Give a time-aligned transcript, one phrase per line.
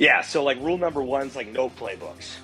[0.00, 2.36] Yeah, so like rule number one is like no playbooks.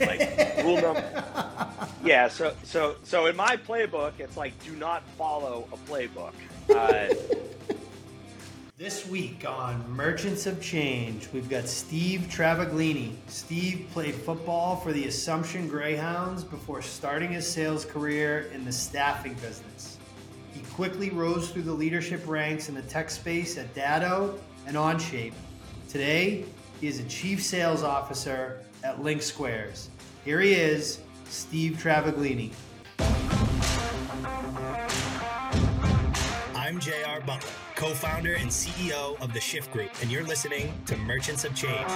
[0.00, 0.18] Like
[0.64, 1.24] rule number
[2.04, 6.32] Yeah, so so so in my playbook it's like do not follow a playbook.
[6.74, 7.14] Uh,
[8.78, 13.12] this week on Merchants of Change, we've got Steve Travaglini.
[13.28, 19.34] Steve played football for the Assumption Greyhounds before starting his sales career in the staffing
[19.34, 19.98] business.
[20.52, 24.36] He quickly rose through the leadership ranks in the tech space at Datto
[24.66, 25.34] and Onshape.
[25.88, 26.44] Today,
[26.82, 29.86] he is a chief sales officer at LinkSquares.
[30.24, 32.50] Here he is, Steve Travaglini.
[36.56, 40.96] I'm JR Butler, co founder and CEO of the Shift Group, and you're listening to
[40.96, 41.86] Merchants of Change.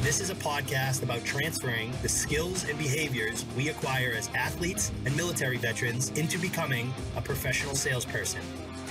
[0.00, 5.14] This is a podcast about transferring the skills and behaviors we acquire as athletes and
[5.18, 8.40] military veterans into becoming a professional salesperson.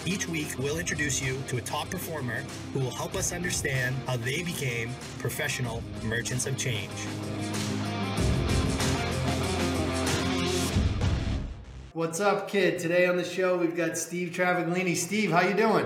[0.03, 4.17] Each week, we'll introduce you to a top performer who will help us understand how
[4.17, 6.89] they became professional merchants of change.
[11.93, 12.79] What's up, kid?
[12.79, 14.95] Today on the show, we've got Steve Travaglini.
[14.95, 15.85] Steve, how you doing?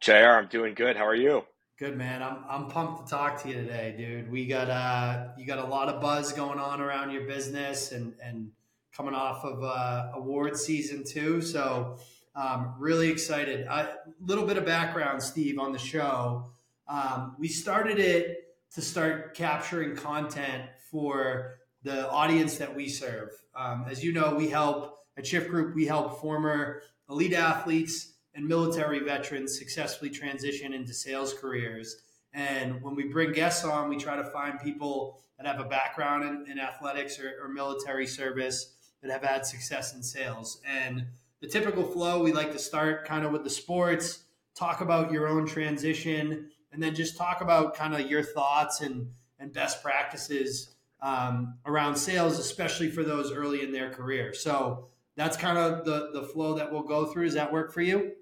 [0.00, 0.96] JR, I'm doing good.
[0.96, 1.44] How are you?
[1.78, 2.24] Good, man.
[2.24, 4.30] I'm, I'm pumped to talk to you today, dude.
[4.30, 8.14] We got uh, you got a lot of buzz going on around your business and,
[8.22, 8.50] and
[8.92, 11.40] coming off of uh, award season too.
[11.40, 11.96] So
[12.34, 13.66] um, really excited.
[13.66, 16.50] A little bit of background, Steve, on the show.
[16.88, 23.30] Um, we started it to start capturing content for the audience that we serve.
[23.54, 28.46] Um, as you know, we help at Shift Group, we help former elite athletes and
[28.46, 31.96] military veterans successfully transition into sales careers.
[32.32, 36.24] And when we bring guests on, we try to find people that have a background
[36.24, 40.60] in, in athletics or, or military service that have had success in sales.
[40.64, 41.06] And
[41.40, 44.24] the typical flow, we like to start kind of with the sports,
[44.54, 49.10] talk about your own transition, and then just talk about kind of your thoughts and,
[49.38, 54.34] and best practices um, around sales, especially for those early in their career.
[54.34, 57.24] So that's kind of the, the flow that we'll go through.
[57.24, 58.12] Does that work for you?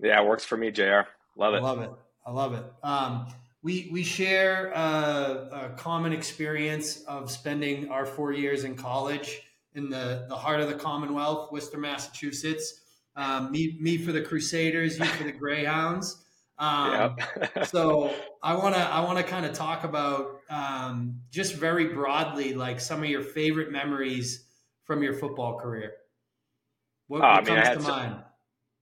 [0.00, 1.02] Yeah, it works for me, JR.
[1.36, 1.58] Love it.
[1.58, 1.90] I love it.
[2.26, 2.64] I love it.
[2.82, 3.26] Um,
[3.62, 9.42] we, we share a, a common experience of spending our four years in college
[9.74, 12.80] in the, the heart of the Commonwealth, Worcester, Massachusetts.
[13.16, 16.24] Um, me, me for the Crusaders, you for the Greyhounds.
[16.58, 17.66] Um, yep.
[17.68, 18.12] so
[18.42, 22.80] I want to I want to kind of talk about um, just very broadly, like
[22.80, 24.44] some of your favorite memories
[24.84, 25.92] from your football career.
[27.06, 28.16] What, uh, comes to some, mind?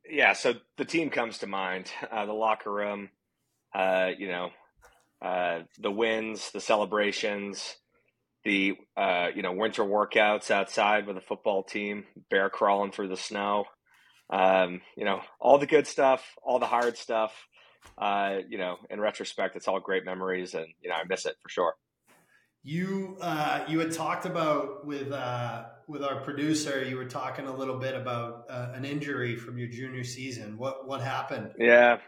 [0.09, 1.91] Yeah, so the team comes to mind.
[2.11, 3.11] Uh, the locker room,
[3.75, 4.51] uh, you know,
[5.21, 7.77] uh, the wins, the celebrations,
[8.47, 13.17] the uh, you know winter workouts outside with the football team, bear crawling through the
[13.17, 13.65] snow,
[14.31, 17.33] um, you know all the good stuff, all the hard stuff.
[17.99, 21.35] Uh, you know, in retrospect, it's all great memories, and you know I miss it
[21.43, 21.75] for sure.
[22.63, 26.85] You uh, you had talked about with uh, with our producer.
[26.85, 30.57] You were talking a little bit about uh, an injury from your junior season.
[30.57, 31.51] What what happened?
[31.59, 31.99] Yeah,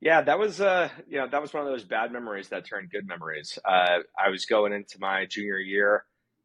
[0.00, 2.90] yeah, that was uh, you know, that was one of those bad memories that turned
[2.90, 3.58] good memories.
[3.64, 6.04] Uh, I was going into my junior year.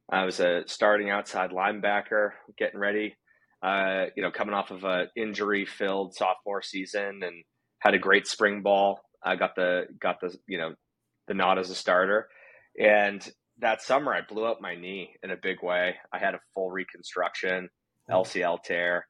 [0.10, 3.16] I was a starting outside linebacker, getting ready.
[3.62, 7.44] Uh, you know, coming off of a injury-filled sophomore season, and
[7.80, 9.00] had a great spring ball.
[9.24, 10.74] I got the got the you know
[11.28, 12.28] the nod as a starter,
[12.80, 13.28] and
[13.60, 15.96] that summer I blew up my knee in a big way.
[16.12, 17.70] I had a full reconstruction,
[18.10, 19.06] LCL tear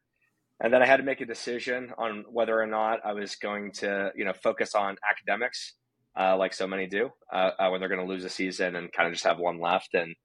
[0.63, 3.71] and then I had to make a decision on whether or not I was going
[3.73, 5.73] to, you know, focus on academics,
[6.19, 8.91] uh, like so many do, uh, uh, when they're going to lose a season and
[8.93, 9.95] kind of just have one left.
[9.95, 10.15] And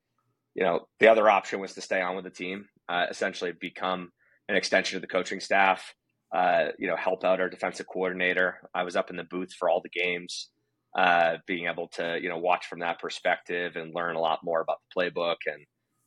[0.54, 4.10] you know, the other option was to stay on with the team, uh, essentially become
[4.48, 5.94] an extension of the coaching staff.
[6.34, 8.58] Uh, you know, help out our defensive coordinator.
[8.74, 10.50] I was up in the booth for all the games,
[10.98, 14.60] uh, being able to you know watch from that perspective and learn a lot more
[14.60, 15.64] about the playbook and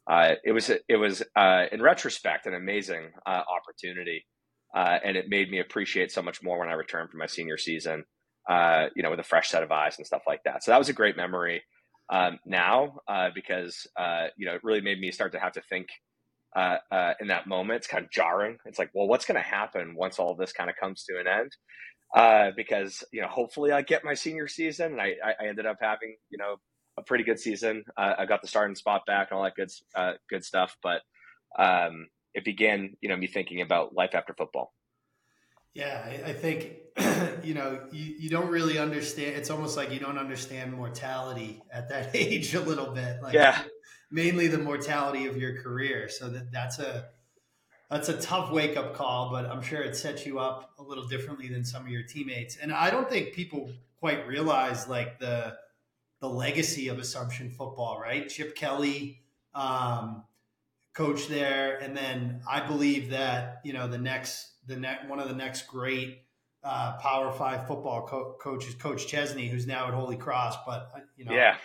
[0.09, 4.25] uh, it was it was uh, in retrospect an amazing uh, opportunity,
[4.75, 7.57] uh, and it made me appreciate so much more when I returned from my senior
[7.57, 8.03] season.
[8.49, 10.63] Uh, you know, with a fresh set of eyes and stuff like that.
[10.63, 11.61] So that was a great memory.
[12.11, 12.95] Um, now,
[13.35, 13.85] because
[14.37, 15.87] you know, it really made me start to have to think
[16.55, 17.77] in that moment.
[17.77, 18.57] It's kind of jarring.
[18.65, 21.27] It's like, well, what's going to happen once all this kind of comes to an
[21.27, 22.55] end?
[22.55, 26.15] because you know, hopefully, I get my senior season, and I, I ended up having
[26.31, 26.55] you know
[26.99, 27.83] a pretty good season.
[27.97, 30.77] Uh, I got the starting spot back and all that good uh, good stuff.
[30.83, 31.01] But
[31.57, 34.73] um, it began, you know, me thinking about life after football.
[35.73, 36.71] Yeah, I, I think
[37.43, 39.35] you know you, you don't really understand.
[39.35, 43.21] It's almost like you don't understand mortality at that age a little bit.
[43.21, 43.61] Like, yeah,
[44.11, 46.09] mainly the mortality of your career.
[46.09, 47.05] So that that's a
[47.89, 51.07] that's a tough wake up call, but I'm sure it sets you up a little
[51.07, 52.55] differently than some of your teammates.
[52.57, 55.57] And I don't think people quite realize like the
[56.19, 58.27] the legacy of Assumption football, right?
[58.27, 59.21] Chip Kelly,
[59.53, 60.23] um,
[60.93, 65.29] coach there, and then I believe that you know the next the next one of
[65.29, 66.23] the next great
[66.63, 70.99] uh, Power Five football co- coaches, Coach Chesney, who's now at Holy Cross, but uh,
[71.15, 71.55] you know, yeah,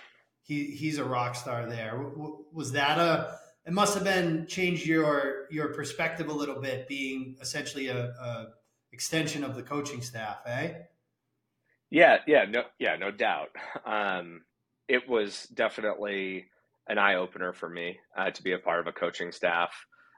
[0.43, 2.07] he he's a rock star there.
[2.53, 3.39] Was that a?
[3.67, 8.47] It must have been changed your your perspective a little bit, being essentially a, a
[8.93, 10.75] extension of the coaching staff, eh?
[11.95, 13.51] Yeah, yeah, no, yeah, no doubt.
[13.87, 14.43] Um,
[14.89, 16.47] it was definitely
[16.89, 19.71] an eye opener for me uh, to be a part of a coaching staff,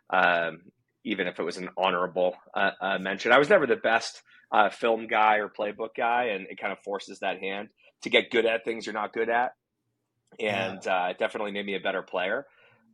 [0.09, 0.63] um,
[1.05, 3.31] even if it was an honorable uh, uh, mention.
[3.31, 6.79] I was never the best uh, film guy or playbook guy, and it kind of
[6.79, 7.69] forces that hand
[8.05, 9.53] to get good at things you're not good at,
[10.41, 11.05] and yeah.
[11.05, 12.47] Uh, it definitely made me a better player.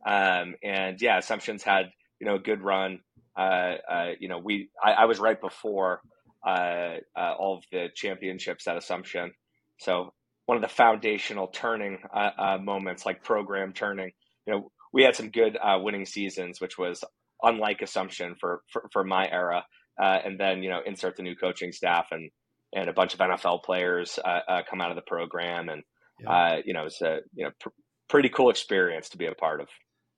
[0.05, 1.85] Um, and yeah, Assumptions had
[2.19, 2.99] you know a good run.
[3.33, 3.75] Uh,
[4.19, 6.01] you know, we I, I, was right before
[6.45, 9.31] all of the championships at Assumption,
[9.79, 10.13] so
[10.45, 14.11] one of the foundational turning uh, uh, moments, like program turning.
[14.45, 17.03] You know, we had some good uh, winning seasons, which was
[17.41, 19.65] unlike Assumption for for, for my era.
[20.01, 22.29] Uh, and then you know, insert the new coaching staff and
[22.75, 25.83] and a bunch of NFL players uh, uh, come out of the program, and
[26.19, 26.59] yeah.
[26.65, 27.69] you know, it's a you know pr-
[28.09, 29.67] pretty cool experience to be a part of.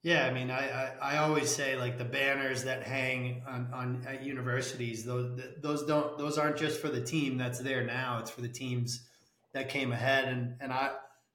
[0.05, 4.05] Yeah, I mean, I, I, I, always say like the banners that hang on, on
[4.07, 8.19] at universities, those those don't those aren't just for the team that's there now.
[8.19, 9.03] It's for the teams
[9.53, 10.91] that came ahead, and and I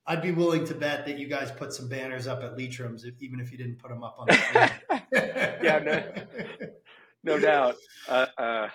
[0.06, 3.20] I'd be willing to bet that you guys put some banners up at Leitrim's, if,
[3.20, 4.72] even if you didn't put them up on the
[5.64, 6.70] yeah, no,
[7.24, 7.74] no doubt.
[8.08, 8.68] Uh, uh,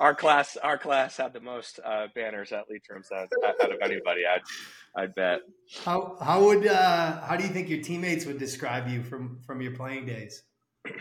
[0.00, 3.28] our class, our class had the most uh, banners at Leitrim's out,
[3.62, 4.22] out of anybody.
[4.26, 5.40] I'd, I'd bet.
[5.84, 9.60] How how would uh, how do you think your teammates would describe you from from
[9.60, 10.42] your playing days?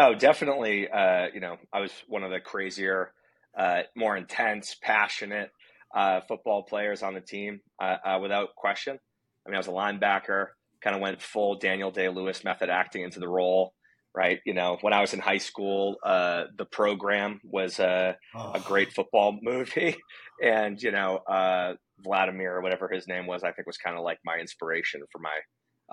[0.00, 0.88] Oh, definitely.
[0.88, 3.12] Uh, you know, I was one of the crazier,
[3.58, 5.50] uh, more intense, passionate,
[5.92, 8.96] uh, football players on the team uh, uh, without question.
[9.44, 10.46] I mean, I was a linebacker,
[10.82, 13.74] kind of went full Daniel Day Lewis method acting into the role,
[14.14, 14.40] right?
[14.44, 18.52] You know, when I was in high school, uh, the program was a, oh.
[18.54, 19.96] a, great football movie.
[20.42, 24.04] And, you know, uh, Vladimir or whatever his name was, I think was kind of
[24.04, 25.38] like my inspiration for my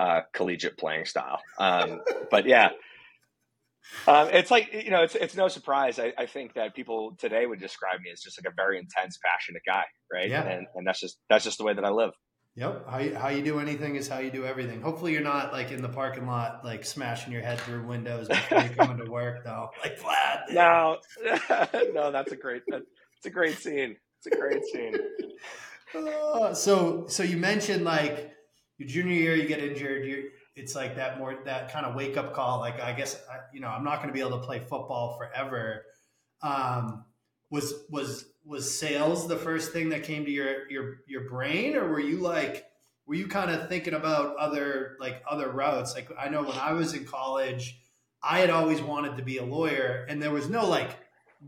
[0.03, 1.39] uh, collegiate playing style.
[1.59, 2.01] Um,
[2.31, 2.69] but yeah,
[4.07, 5.99] um, it's like you know, it's it's no surprise.
[5.99, 9.19] I, I, think that people today would describe me as just like a very intense,
[9.23, 10.29] passionate guy, right?
[10.29, 10.43] Yeah.
[10.43, 12.11] And and that's just that's just the way that I live.
[12.57, 12.89] Yep.
[12.89, 14.81] How you, how you do anything is how you do everything.
[14.81, 18.61] Hopefully, you're not like in the parking lot, like smashing your head through windows before
[18.61, 19.69] you come into work, though.
[19.83, 20.45] Like flat.
[20.51, 20.97] No,
[21.93, 22.63] no, that's a great.
[22.67, 23.97] It's a great scene.
[24.19, 24.95] It's a great scene.
[25.93, 28.33] Uh, so, so you mentioned like
[28.77, 30.05] your junior year, you get injured.
[30.05, 32.59] You it's like that more that kind of wake up call.
[32.59, 35.17] Like I guess I, you know I'm not going to be able to play football
[35.17, 35.83] forever.
[36.41, 37.05] Um,
[37.51, 41.87] was was was sales the first thing that came to your your your brain, or
[41.87, 42.65] were you like
[43.05, 45.95] were you kind of thinking about other like other routes?
[45.95, 47.79] Like I know when I was in college,
[48.21, 50.91] I had always wanted to be a lawyer, and there was no like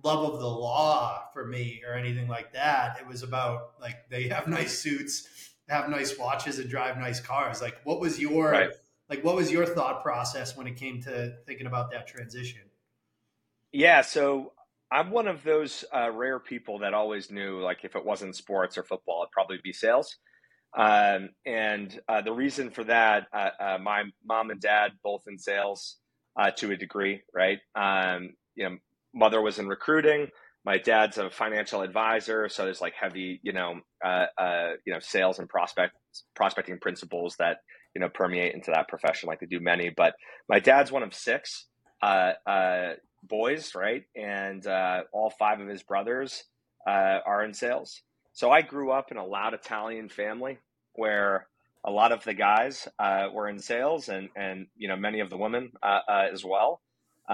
[0.03, 2.99] love of the law for me or anything like that.
[2.99, 5.27] It was about like they have nice suits,
[5.69, 7.61] have nice watches, and drive nice cars.
[7.61, 8.71] Like, what was your right
[9.09, 12.61] like what was your thought process when it came to thinking about that transition
[13.71, 14.51] yeah so
[14.91, 18.77] i'm one of those uh, rare people that always knew like if it wasn't sports
[18.77, 20.17] or football it'd probably be sales
[20.77, 25.37] um, and uh, the reason for that uh, uh my mom and dad both in
[25.37, 25.97] sales
[26.39, 28.77] uh, to a degree right um, you know
[29.13, 30.27] mother was in recruiting
[30.65, 34.25] my dad's a financial advisor so there's like heavy you know uh,
[34.85, 35.95] you know sales and prospect
[36.35, 37.57] prospecting principles that
[37.97, 39.89] you know permeate into that profession like they do many.
[39.89, 40.13] But
[40.47, 41.65] my dad's one of six
[42.03, 42.93] uh, uh,
[43.23, 44.03] boys, right?
[44.15, 46.43] And uh, all five of his brothers
[46.87, 48.01] uh, are in sales.
[48.33, 50.59] So I grew up in a loud Italian family
[50.93, 51.47] where
[51.83, 55.29] a lot of the guys uh, were in sales, and and you know many of
[55.29, 56.81] the women uh, as well.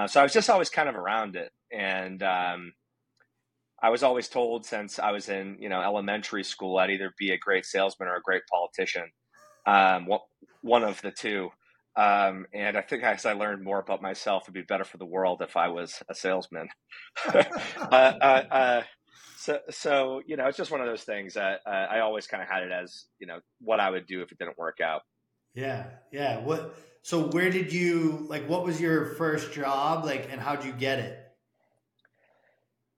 [0.08, 2.74] so I was just always kind of around it, and um,
[3.82, 7.32] I was always told since I was in you know elementary school I'd either be
[7.32, 9.12] a great salesman or a great politician
[9.66, 10.08] um,
[10.62, 11.50] one of the two.
[11.96, 15.06] Um, and I think as I learned more about myself, it'd be better for the
[15.06, 16.70] world if I was a salesman.
[17.34, 17.44] uh,
[17.92, 18.84] uh, uh,
[19.38, 21.38] so, so you know, it's just one of those things.
[21.38, 24.32] Uh, I always kind of had it as you know what I would do if
[24.32, 25.02] it didn't work out.
[25.54, 26.40] Yeah, yeah.
[26.40, 26.76] What?
[27.04, 28.48] So, where did you like?
[28.48, 31.20] What was your first job like, and how'd you get it?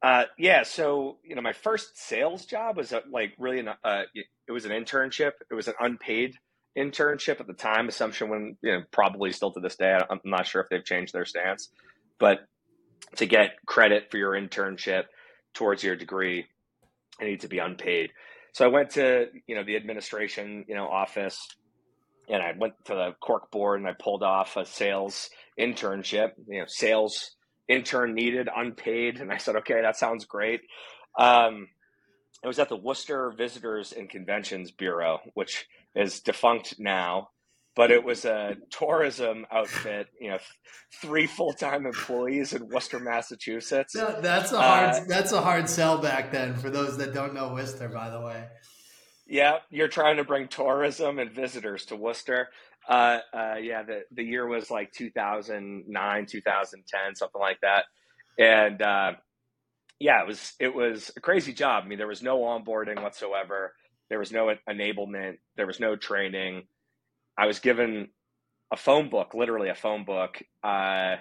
[0.01, 4.51] Uh, yeah, so you know, my first sales job was like really an, uh, it
[4.51, 5.31] was an internship.
[5.49, 6.35] It was an unpaid
[6.77, 7.87] internship at the time.
[7.87, 9.97] Assumption when you know probably still to this day.
[10.09, 11.69] I'm not sure if they've changed their stance,
[12.19, 12.39] but
[13.17, 15.03] to get credit for your internship
[15.53, 16.45] towards your degree,
[17.19, 18.11] I need to be unpaid.
[18.53, 21.37] So I went to you know the administration you know office,
[22.29, 25.29] and I went to the cork board and I pulled off a sales
[25.59, 26.31] internship.
[26.47, 27.35] You know, sales
[27.67, 30.61] intern needed, unpaid, and I said, okay, that sounds great.
[31.17, 31.67] Um,
[32.45, 37.29] it was at the Worcester Visitors and Conventions Bureau, which is defunct now
[37.75, 40.07] but it was a tourism outfit.
[40.19, 40.39] You know,
[41.01, 43.93] three full time employees in Worcester, Massachusetts.
[43.93, 44.89] that's a hard.
[44.89, 47.89] Uh, that's a hard sell back then for those that don't know Worcester.
[47.89, 48.47] By the way.
[49.27, 52.49] Yeah, you're trying to bring tourism and visitors to Worcester.
[52.87, 57.85] Uh, uh, yeah, the the year was like 2009, 2010, something like that,
[58.39, 59.13] and uh,
[59.99, 61.83] yeah, it was it was a crazy job.
[61.85, 63.73] I mean, there was no onboarding whatsoever.
[64.09, 65.37] There was no enablement.
[65.57, 66.63] There was no training
[67.37, 68.09] I was given
[68.73, 71.17] a phone book, literally a phone book, uh,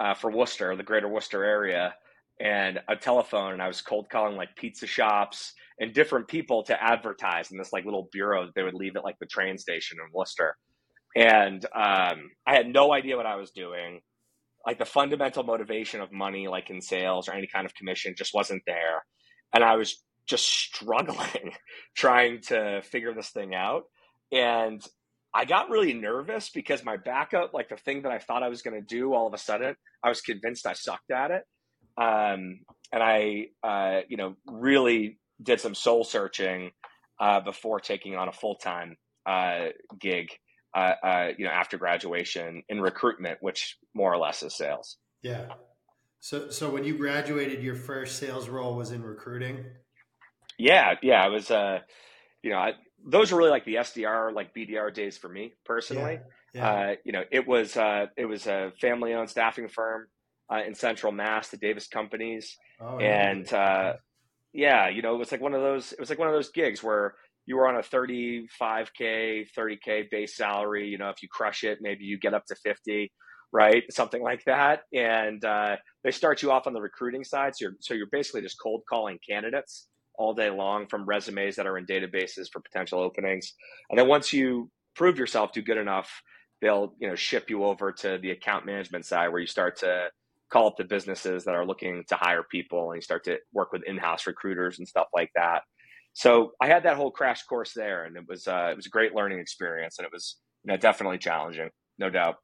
[0.00, 1.94] uh, for Worcester, the greater Worcester area,
[2.40, 3.54] and a telephone.
[3.54, 7.72] And I was cold calling like pizza shops and different people to advertise in this
[7.72, 10.56] like little bureau that they would leave at like the train station in Worcester.
[11.16, 14.00] And um, I had no idea what I was doing.
[14.66, 18.34] Like the fundamental motivation of money, like in sales or any kind of commission, just
[18.34, 19.04] wasn't there.
[19.54, 21.52] And I was just struggling
[21.96, 23.84] trying to figure this thing out.
[24.32, 24.82] And
[25.34, 28.62] I got really nervous because my backup, like the thing that I thought I was
[28.62, 31.42] going to do, all of a sudden, I was convinced I sucked at it.
[31.96, 32.60] Um,
[32.92, 36.70] and I, uh, you know, really did some soul searching
[37.20, 39.66] uh, before taking on a full time uh,
[39.98, 40.28] gig,
[40.74, 44.96] uh, uh, you know, after graduation in recruitment, which more or less is sales.
[45.22, 45.46] Yeah.
[46.20, 49.64] So, so when you graduated, your first sales role was in recruiting.
[50.58, 51.50] Yeah, yeah, I was.
[51.50, 51.80] Uh,
[52.42, 52.72] you know, I,
[53.06, 56.20] those are really like the SDR, like BDR days for me personally.
[56.54, 56.70] Yeah, yeah.
[56.70, 60.08] Uh, you know, it was uh, it was a family owned staffing firm
[60.52, 63.94] uh, in Central Mass, the Davis Companies, oh, and uh,
[64.52, 65.92] yeah, you know, it was like one of those.
[65.92, 67.14] It was like one of those gigs where
[67.50, 70.86] you were on a 35k, 30k base salary.
[70.86, 73.10] You know, if you crush it, maybe you get up to 50,
[73.52, 73.82] right?
[73.90, 74.82] Something like that.
[74.94, 78.42] And uh, they start you off on the recruiting side, so you're so you're basically
[78.42, 83.00] just cold calling candidates all day long from resumes that are in databases for potential
[83.00, 83.52] openings.
[83.90, 86.22] And then once you prove yourself do good enough,
[86.62, 90.10] they'll you know ship you over to the account management side where you start to
[90.52, 93.72] call up the businesses that are looking to hire people and you start to work
[93.72, 95.62] with in-house recruiters and stuff like that.
[96.12, 98.90] So I had that whole crash course there, and it was uh, it was a
[98.90, 102.36] great learning experience, and it was you know definitely challenging, no doubt.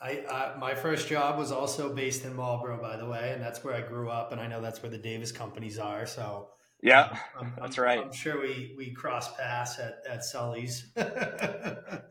[0.00, 3.64] I uh, my first job was also based in Marlboro, by the way, and that's
[3.64, 6.06] where I grew up, and I know that's where the Davis companies are.
[6.06, 6.48] So
[6.82, 7.98] yeah, I'm, that's right.
[7.98, 10.92] I'm sure we we cross paths at at Sully's.
[10.96, 12.02] yeah,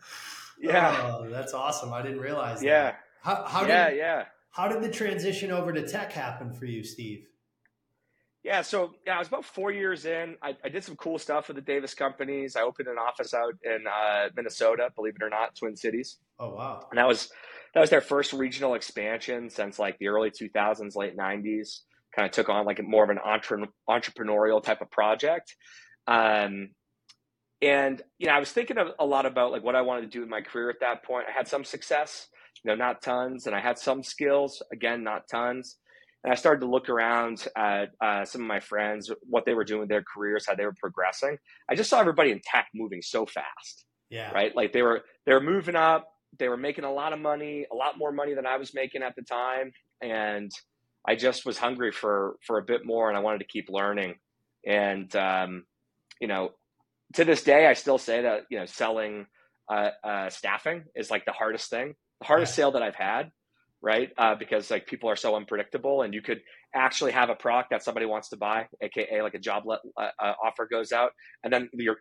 [1.19, 1.93] oh, that's awesome.
[1.93, 2.63] I didn't realize.
[2.63, 2.83] Yeah.
[2.83, 2.99] That.
[3.21, 4.25] How, how yeah, did, yeah.
[4.51, 7.27] How did the transition over to tech happen for you, Steve?
[8.43, 10.35] Yeah, so yeah, I was about four years in.
[10.41, 12.57] I, I did some cool stuff with the Davis companies.
[12.57, 16.17] I opened an office out in uh, Minnesota, believe it or not, Twin Cities.
[16.39, 16.85] Oh wow!
[16.91, 17.31] And that was
[17.73, 21.79] that was their first regional expansion since like the early 2000s, late 90s
[22.15, 25.55] kind of took on like more of an entre- entrepreneurial type of project.
[26.07, 26.69] Um,
[27.61, 30.07] and you know, I was thinking of a lot about like what I wanted to
[30.07, 31.27] do in my career at that point.
[31.29, 32.27] I had some success,
[32.63, 35.77] you know, not tons, and I had some skills, again, not tons.
[36.23, 39.65] And I started to look around at uh, some of my friends, what they were
[39.65, 41.37] doing with their careers, how they were progressing.
[41.69, 43.85] I just saw everybody in tech moving so fast.
[44.09, 44.31] Yeah.
[44.31, 44.55] Right.
[44.55, 46.07] Like they were they were moving up.
[46.37, 49.03] They were making a lot of money, a lot more money than I was making
[49.03, 50.51] at the time, and
[51.07, 54.15] I just was hungry for for a bit more, and I wanted to keep learning.
[54.65, 55.65] And um,
[56.21, 56.51] you know,
[57.15, 59.25] to this day, I still say that you know selling
[59.71, 62.63] uh, uh, staffing is like the hardest thing, the hardest yeah.
[62.63, 63.31] sale that I've had,
[63.83, 64.11] right?
[64.17, 66.41] Uh, because like people are so unpredictable, and you could
[66.75, 70.09] actually have a product that somebody wants to buy, aka like a job let, uh,
[70.19, 71.11] uh, offer goes out,
[71.43, 71.97] and then your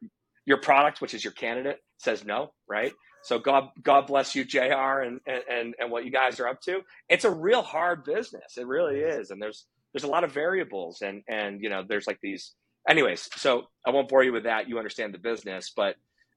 [0.46, 2.92] your product, which is your candidate, says no, right?
[3.24, 5.02] So God, God bless you, Jr.
[5.02, 6.80] And, and, and what you guys are up to.
[7.08, 8.56] It's a real hard business.
[8.58, 9.30] It really is.
[9.30, 12.54] And there's, there's a lot of variables and, and, you know, there's like these,
[12.88, 14.68] anyways, so I won't bore you with that.
[14.68, 15.96] You understand the business, but,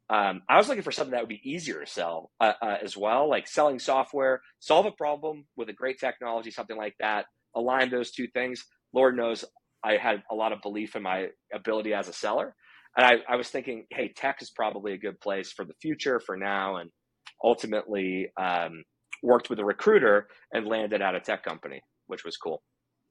[0.09, 2.95] um, I was looking for something that would be easier to sell uh, uh, as
[2.95, 7.25] well, like selling software, solve a problem with a great technology, something like that.
[7.55, 8.65] Align those two things.
[8.93, 9.45] Lord knows
[9.83, 12.55] I had a lot of belief in my ability as a seller
[12.95, 16.19] and I, I was thinking, hey, tech is probably a good place for the future,
[16.19, 16.89] for now, and
[17.43, 18.83] ultimately um,
[19.21, 22.61] worked with a recruiter and landed at a tech company, which was cool.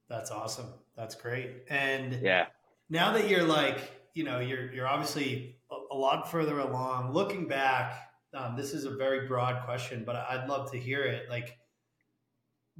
[0.09, 0.73] That's awesome.
[0.97, 1.63] That's great.
[1.69, 2.47] And yeah,
[2.89, 5.57] now that you're like, you know, you're you're obviously
[5.95, 7.13] a, lot further along.
[7.13, 11.29] Looking back, um, this is a very broad question, but I'd love to hear it.
[11.29, 11.57] Like,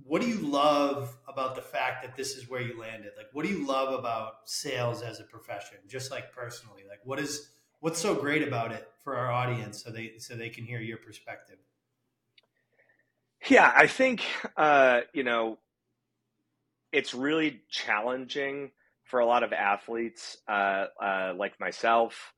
[0.04, 3.12] what do you love about the fact that this is where you landed?
[3.16, 6.84] Like, what do you love about sales as a profession, just like personally?
[6.88, 10.50] Like, what is what's so great about it for our audience, so they so they
[10.50, 11.58] can hear your perspective?
[13.48, 14.24] Yeah, I think
[14.58, 15.60] uh, you know
[16.92, 18.72] it's really challenging
[19.04, 22.34] for a lot of athletes uh, uh, like myself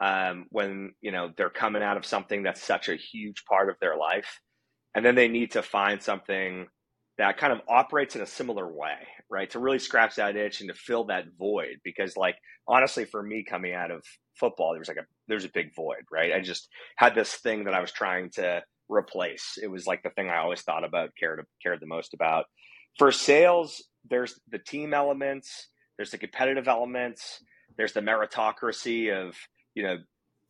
[0.00, 3.76] um, when you know they're coming out of something that's such a huge part of
[3.80, 4.40] their life,
[4.94, 6.66] and then they need to find something
[7.18, 8.96] that kind of operates in a similar way,
[9.28, 9.50] right?
[9.50, 11.76] To really scratch that itch and to fill that void.
[11.84, 14.02] Because, like, honestly, for me coming out of
[14.36, 16.32] football, there was like a there's a big void, right?
[16.32, 19.58] I just had this thing that I was trying to replace.
[19.62, 22.46] It was like the thing I always thought about, cared cared the most about.
[22.98, 27.42] For sales, there's the team elements, there's the competitive elements,
[27.76, 29.36] there's the meritocracy of
[29.80, 29.96] you know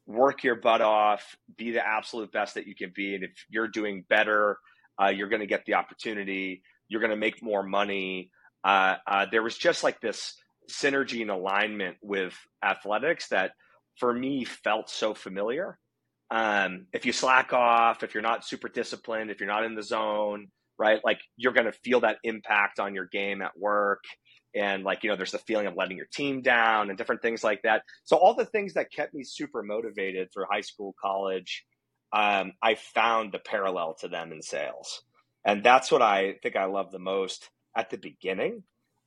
[0.06, 3.68] work your butt off, be the absolute best that you can be, and if you're
[3.68, 4.58] doing better
[5.00, 6.62] uh, you're going to get the opportunity.
[6.88, 8.30] You're going to make more money.
[8.64, 10.34] Uh, uh, there was just like this
[10.70, 12.34] synergy and alignment with
[12.64, 13.52] athletics that
[13.98, 15.78] for me felt so familiar.
[16.30, 19.82] Um, if you slack off, if you're not super disciplined, if you're not in the
[19.82, 24.04] zone, right, like you're going to feel that impact on your game at work.
[24.54, 27.44] And like, you know, there's the feeling of letting your team down and different things
[27.44, 27.82] like that.
[28.04, 31.64] So, all the things that kept me super motivated through high school, college,
[32.12, 35.02] um, I found the parallel to them in sales.
[35.44, 38.64] And that's what I think I love the most at the beginning.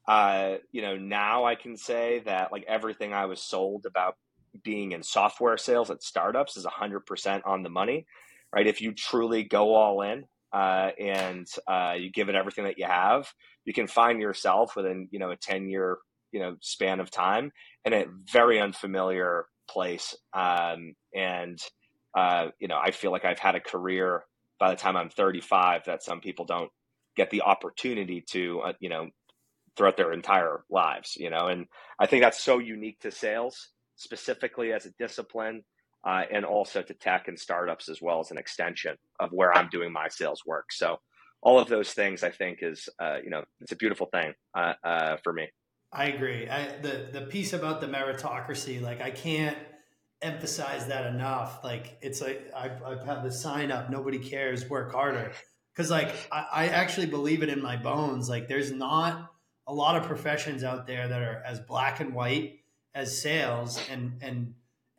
[0.08, 4.16] Uh, you know, now I can say that like everything I was sold about
[4.64, 8.06] being in software sales at startups is 100% on the money,
[8.54, 8.68] right?
[8.68, 12.86] If you truly go all in uh, and uh, you give it everything that you
[12.86, 13.28] have,
[13.66, 15.98] you can find yourself within, you know, a 10 year,
[16.32, 17.52] you know, span of time
[17.86, 20.16] in a very unfamiliar place.
[20.34, 21.60] Um, and,
[22.16, 24.24] uh, you know, I feel like I've had a career
[24.60, 26.72] by the time I'm 35 that some people don't
[27.16, 29.10] get the opportunity to, uh, you know,
[29.76, 31.66] throughout their entire lives, you know, and
[32.00, 35.64] I think that's so unique to sales specifically as a discipline
[36.04, 39.70] uh, and also to tech and startups as well as an extension of where I'm
[39.70, 40.72] doing my sales work.
[40.72, 41.00] So
[41.42, 44.74] all of those things I think is, uh, you know, it's a beautiful thing uh,
[44.84, 45.48] uh, for me.
[45.92, 46.50] I agree.
[46.50, 49.58] I, the, the piece about the meritocracy, like I can't,
[50.24, 51.64] emphasize that enough.
[51.64, 55.34] Like it's like I've, I've had the sign up, nobody cares, work harder.
[55.76, 58.30] Cause like I, I actually believe it in my bones.
[58.30, 59.32] Like there's not
[59.68, 62.60] a lot of professions out there that are as black and white
[62.96, 64.54] as sales and, and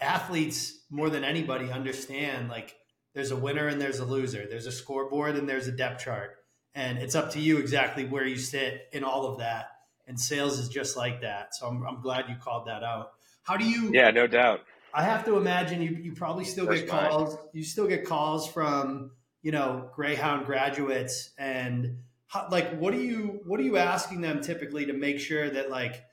[0.04, 2.76] athletes more than anybody understand like
[3.14, 4.46] there's a winner and there's a loser.
[4.48, 6.36] There's a scoreboard and there's a depth chart.
[6.74, 9.66] And it's up to you exactly where you sit in all of that.
[10.06, 11.54] And sales is just like that.
[11.54, 13.12] So I'm, I'm glad you called that out.
[13.44, 13.90] How do you?
[13.92, 14.60] Yeah, no doubt.
[14.92, 17.34] I have to imagine you, you probably still First get calls.
[17.34, 17.48] Mind.
[17.52, 19.12] You still get calls from
[19.42, 24.40] you know Greyhound graduates, and how, like what are you what are you asking them
[24.40, 26.04] typically to make sure that like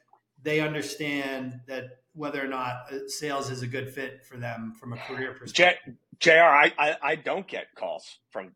[0.41, 4.93] they understand that whether or not uh, sales is a good fit for them from
[4.93, 5.95] a career perspective.
[6.19, 6.43] J- Jr.
[6.43, 8.51] I, I, I don't get calls from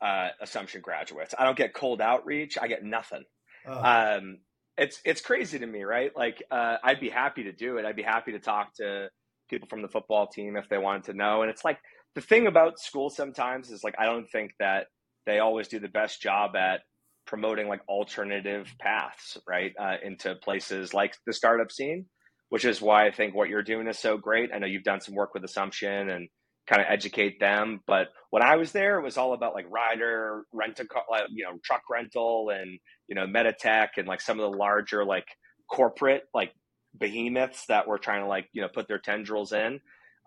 [0.00, 1.34] uh, Assumption graduates.
[1.38, 2.58] I don't get cold outreach.
[2.60, 3.24] I get nothing.
[3.66, 3.82] Oh.
[4.18, 4.38] Um,
[4.76, 6.14] it's it's crazy to me, right?
[6.14, 7.86] Like uh, I'd be happy to do it.
[7.86, 9.08] I'd be happy to talk to
[9.48, 11.42] people from the football team if they wanted to know.
[11.42, 11.78] And it's like
[12.14, 14.86] the thing about school sometimes is like I don't think that
[15.24, 16.80] they always do the best job at
[17.26, 22.06] promoting like alternative paths, right, uh, into places like the startup scene,
[22.48, 24.50] which is why I think what you're doing is so great.
[24.54, 26.28] I know you've done some work with Assumption and
[26.66, 30.42] kind of educate them, but when I was there, it was all about like Ryder
[30.52, 32.78] rent a car, you know, truck rental and
[33.08, 35.26] you know Meditech and like some of the larger like
[35.70, 36.52] corporate like
[36.98, 39.80] behemoths that were trying to like you know put their tendrils in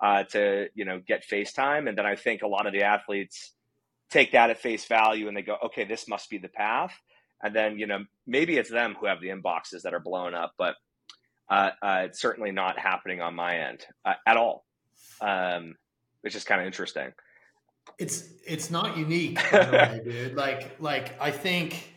[0.03, 3.53] uh, to you know get FaceTime, and then I think a lot of the athletes
[4.09, 6.93] take that at face value and they go, okay, this must be the path,
[7.43, 10.53] and then you know maybe it's them who have the inboxes that are blown up,
[10.57, 10.75] but
[11.49, 14.65] uh, uh, it's certainly not happening on my end uh, at all,
[15.21, 15.75] um,
[16.21, 17.11] which is kind of interesting.
[17.97, 20.35] It's it's not unique, way, dude.
[20.35, 21.95] Like like I think,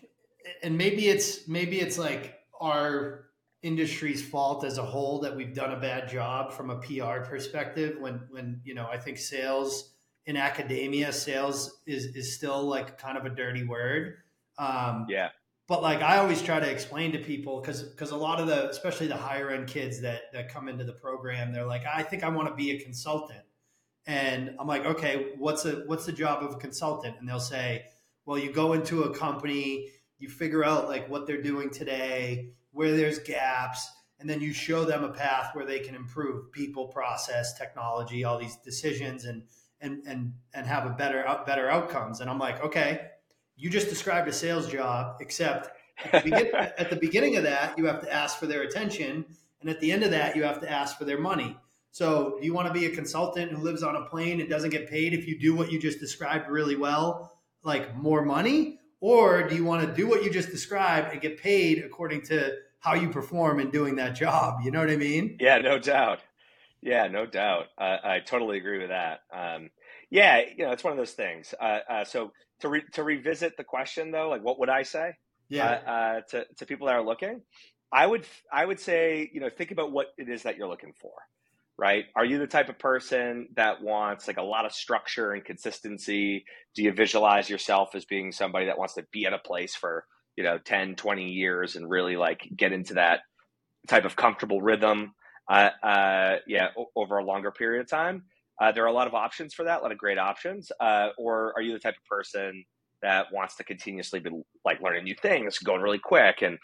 [0.63, 3.27] and maybe it's maybe it's like our
[3.63, 7.97] industry's fault as a whole that we've done a bad job from a PR perspective.
[8.01, 9.93] When when you know, I think sales
[10.25, 14.17] in academia, sales is is still like kind of a dirty word.
[14.59, 15.29] Um, yeah.
[15.69, 18.69] But like I always try to explain to people because because a lot of the
[18.69, 22.25] especially the higher end kids that that come into the program, they're like, I think
[22.25, 23.43] I want to be a consultant.
[24.07, 27.17] And I'm like, okay, what's a what's the job of a consultant?
[27.21, 27.85] And they'll say,
[28.27, 32.97] well, you go into a company, you figure out like what they're doing today, where
[32.97, 37.57] there's gaps, and then you show them a path where they can improve people, process,
[37.57, 39.45] technology, all these decisions, and
[39.81, 42.21] and and and have a better better outcomes.
[42.21, 43.09] And I'm like, okay,
[43.57, 45.71] you just described a sales job, except
[46.05, 49.25] at the, begin- at the beginning of that, you have to ask for their attention.
[49.61, 51.57] And at the end of that, you have to ask for their money.
[51.93, 54.71] So, do you want to be a consultant who lives on a plane and doesn't
[54.71, 58.79] get paid if you do what you just described really well, like more money?
[59.01, 62.55] Or do you want to do what you just described and get paid according to
[62.81, 64.61] how you perform in doing that job?
[64.65, 65.37] You know what I mean?
[65.39, 66.21] Yeah, no doubt.
[66.81, 67.67] Yeah, no doubt.
[67.77, 69.21] Uh, I totally agree with that.
[69.33, 69.71] Um,
[70.09, 71.55] yeah, you know, it's one of those things.
[71.61, 72.33] Uh, uh, so
[72.63, 75.13] to re- to revisit the question though, like what would I say?
[75.49, 75.81] Yeah.
[75.87, 77.43] Uh, uh, to to people that are looking,
[77.93, 80.95] I would I would say you know think about what it is that you're looking
[81.01, 81.13] for.
[81.79, 82.05] Right?
[82.15, 86.45] Are you the type of person that wants like a lot of structure and consistency?
[86.75, 90.05] Do you visualize yourself as being somebody that wants to be at a place for,
[90.37, 93.21] you know, 10, 20 years and really like get into that
[93.89, 95.15] type of comfortable rhythm?
[95.51, 98.25] Uh, uh, yeah, over a longer period of time.
[98.63, 100.71] Uh, there are a lot of options for that, a lot of great options.
[100.79, 102.65] Uh, or are you the type of person
[103.03, 104.31] that wants to continuously be
[104.65, 106.43] like learning new things, going really quick?
[106.43, 106.59] And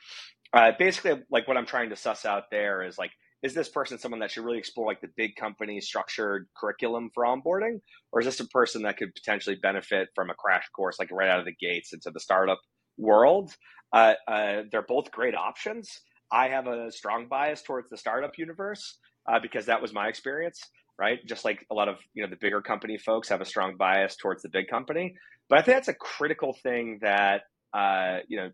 [0.53, 3.11] uh, basically, like what I'm trying to suss out there is like,
[3.43, 7.25] is this person someone that should really explore like the big company structured curriculum for
[7.25, 7.81] onboarding,
[8.13, 11.29] or is this a person that could potentially benefit from a crash course like right
[11.29, 12.61] out of the gates into the startup
[12.97, 13.53] world?
[13.93, 16.01] Uh, uh, they're both great options.
[16.31, 20.61] I have a strong bias towards the startup universe uh, because that was my experience,
[20.99, 21.19] right?
[21.27, 24.17] Just like a lot of you know the bigger company folks have a strong bias
[24.17, 25.15] towards the big company,
[25.49, 28.51] but I think that's a critical thing that uh, you know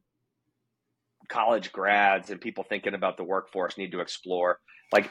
[1.28, 4.58] college grads and people thinking about the workforce need to explore,
[4.92, 5.10] like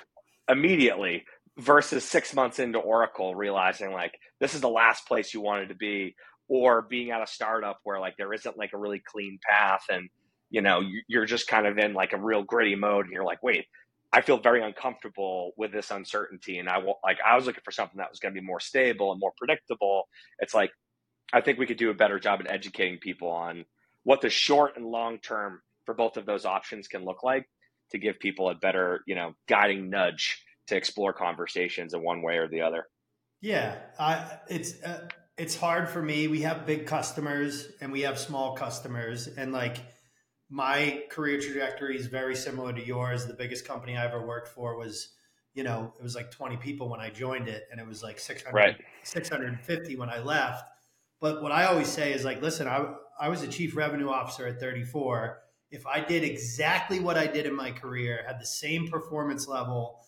[0.50, 1.24] immediately
[1.58, 5.76] versus six months into Oracle, realizing like this is the last place you wanted to
[5.76, 6.16] be,
[6.48, 10.10] or being at a startup where like there isn't like a really clean path and
[10.50, 13.42] you know you're just kind of in like a real gritty mode and you're like
[13.42, 13.66] wait
[14.14, 17.72] i feel very uncomfortable with this uncertainty and i will like i was looking for
[17.72, 20.08] something that was going to be more stable and more predictable
[20.40, 20.72] it's like
[21.34, 23.66] i think we could do a better job at educating people on
[24.04, 27.46] what the short and long term for both of those options can look like
[27.92, 32.38] to give people a better you know guiding nudge to explore conversations in one way
[32.38, 32.86] or the other
[33.44, 35.06] Yeah, I, it's uh,
[35.38, 36.30] it's hard for me.
[36.30, 39.80] We have big customers and we have small customers, and like
[40.54, 43.26] my career trajectory is very similar to yours.
[43.26, 45.10] The biggest company I ever worked for was,
[45.56, 48.20] you know, it was like 20 people when I joined it, and it was like
[48.20, 48.76] 600, Right.
[49.02, 50.64] 650 when I left.
[51.20, 52.86] But what I always say is like, listen, I,
[53.20, 55.40] I was a chief revenue officer at 34.
[55.72, 60.06] If I did exactly what I did in my career, had the same performance level,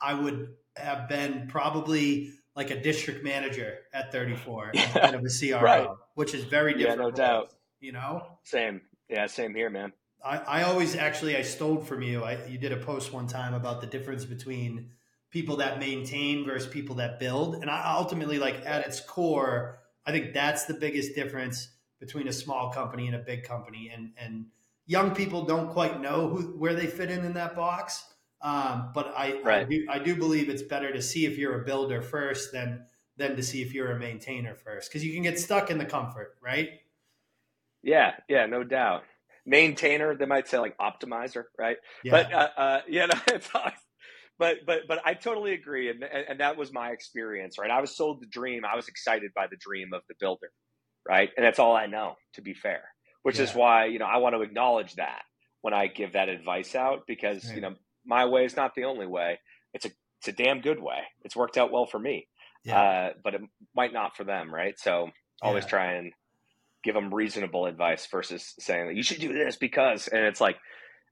[0.00, 4.82] I would have been probably like a district manager at 34 Yeah.
[4.84, 5.88] instead of a CRO, Right.
[6.14, 7.00] which is very different.
[7.00, 7.52] Yeah, no doubt.
[7.80, 9.92] You know, same yeah same here man
[10.24, 12.22] I, I always actually I stole from you.
[12.22, 14.90] I, you did a post one time about the difference between
[15.30, 20.12] people that maintain versus people that build, and I ultimately like at its core, I
[20.12, 23.90] think that's the biggest difference between a small company and a big company.
[23.92, 24.46] And and
[24.86, 28.04] young people don't quite know who where they fit in in that box.
[28.40, 31.64] Um, but I, I do I do believe it's better to see if you're a
[31.64, 32.86] builder first than
[33.16, 35.84] than to see if you're a maintainer first because you can get stuck in the
[35.84, 36.70] comfort, right?
[37.82, 39.02] Yeah, yeah, no doubt.
[39.44, 41.76] Maintainer, they might say like optimizer, right?
[42.04, 42.12] Yeah.
[42.12, 43.48] But uh, uh, yeah, no, it's
[44.38, 47.70] but but but I totally agree, and, and that was my experience, right?
[47.70, 48.64] I was sold the dream.
[48.64, 50.50] I was excited by the dream of the builder,
[51.08, 51.30] right?
[51.36, 52.82] And that's all I know, to be fair.
[53.22, 55.22] Which is why you know I want to acknowledge that
[55.60, 57.54] when I give that advice out, because Right.
[57.56, 59.38] you know my way is not the only way.
[59.74, 59.90] It's a
[60.20, 61.00] it's a damn good way.
[61.22, 62.26] It's worked out well for me,
[62.64, 62.80] yeah.
[62.80, 63.42] uh, but it
[63.74, 64.74] might not for them, right?
[64.78, 65.70] So always Yeah.
[65.70, 66.12] try and
[66.84, 70.56] give them reasonable advice versus saying that you should do this because and it's like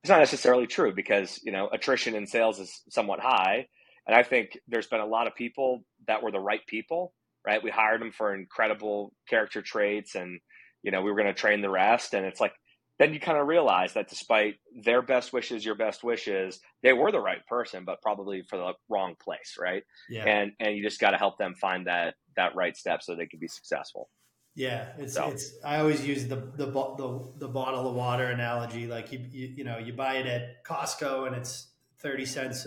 [0.02, 3.66] it's not necessarily true because you know attrition in sales is somewhat high
[4.06, 7.12] and i think there's been a lot of people that were the right people
[7.46, 7.62] right?
[7.62, 10.40] We hired them for incredible character traits and
[10.82, 12.52] you know we were going to train the rest and it's like
[12.98, 17.12] then you kind of realize that despite their best wishes your best wishes they were
[17.12, 19.82] the right person but probably for the wrong place right?
[20.08, 20.24] Yeah.
[20.24, 23.26] and and you just got to help them find that that right step so they
[23.26, 24.08] can be successful
[24.54, 25.54] Yeah, it's So- it's.
[25.64, 28.86] I always use the the the, the bottle of water analogy.
[28.86, 32.66] Like you, you you know you buy it at Costco and it's thirty cents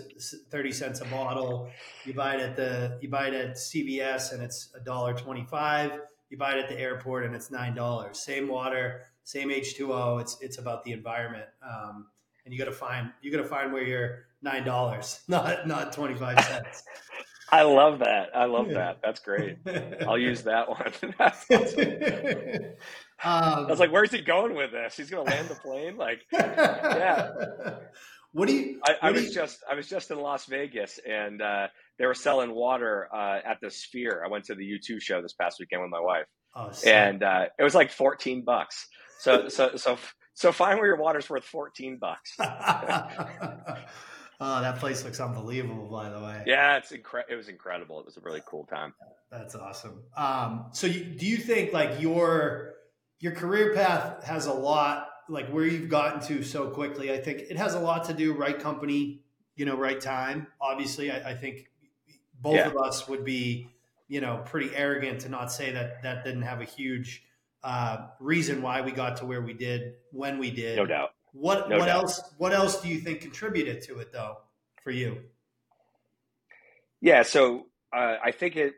[0.50, 1.70] thirty cents a bottle.
[2.04, 5.44] You buy it at the you buy it at CVS and it's a dollar twenty
[5.44, 6.00] five.
[6.30, 8.18] You buy it at the airport and it's nine dollars.
[8.18, 10.18] Same water, same H two O.
[10.18, 11.46] It's it's about the environment.
[11.62, 12.06] Um,
[12.44, 15.92] and you got to find you got to find where you're nine dollars, not not
[15.92, 16.82] twenty five cents.
[17.50, 18.74] I love that i love Yeah.
[18.74, 19.58] that that's great
[20.08, 20.92] I'll use that one.
[21.18, 21.80] That's awesome.
[23.24, 24.96] um, I was like, where's he going with this?
[24.96, 25.96] He's going to land the plane?
[25.96, 27.30] Like, yeah.
[28.32, 28.80] What do you?
[28.86, 32.06] I, I do was you- just, I was just in Las Vegas, and uh, they
[32.06, 34.22] were selling water uh, at the Sphere.
[34.24, 36.26] I went to the U2 show this past weekend with my wife,
[36.56, 38.86] Oh, and uh, it was like 14 bucks.
[39.20, 39.96] So so so
[40.34, 42.36] so find where your water's worth 14 bucks.
[44.40, 46.42] Oh, that place looks unbelievable, by the way.
[46.46, 48.00] Yeah, it's incre- It was incredible.
[48.00, 48.94] It was a really cool time.
[49.30, 50.02] That's awesome.
[50.16, 52.74] Um, so, you, do you think like your
[53.20, 57.12] your career path has a lot like where you've gotten to so quickly?
[57.12, 59.22] I think it has a lot to do right company,
[59.56, 60.46] you know, right time.
[60.60, 61.70] Obviously, I, I think
[62.40, 62.68] both yeah.
[62.68, 63.70] of us would be,
[64.08, 67.24] you know, pretty arrogant to not say that that didn't have a huge
[67.62, 70.76] uh, reason why we got to where we did when we did.
[70.76, 71.13] No doubt.
[71.34, 72.02] What no what doubt.
[72.04, 74.36] else what else do you think contributed to it though
[74.82, 75.18] for you?
[77.00, 78.74] Yeah, so uh, I think it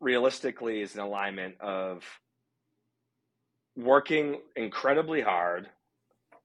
[0.00, 2.02] realistically is an alignment of
[3.76, 5.68] working incredibly hard,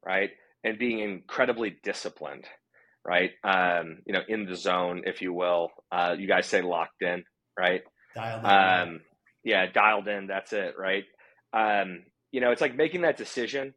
[0.05, 0.31] right,
[0.65, 2.45] and being incredibly disciplined,
[3.05, 3.31] right?
[3.43, 5.69] Um, you know, in the zone, if you will.
[5.91, 7.23] Uh, you guys say locked in,
[7.57, 7.83] right?
[8.15, 8.49] Dialed in.
[8.93, 9.01] Um,
[9.45, 10.27] yeah, dialed in.
[10.27, 11.05] That's it, right?
[11.53, 13.73] Um, you know, it's like making that decision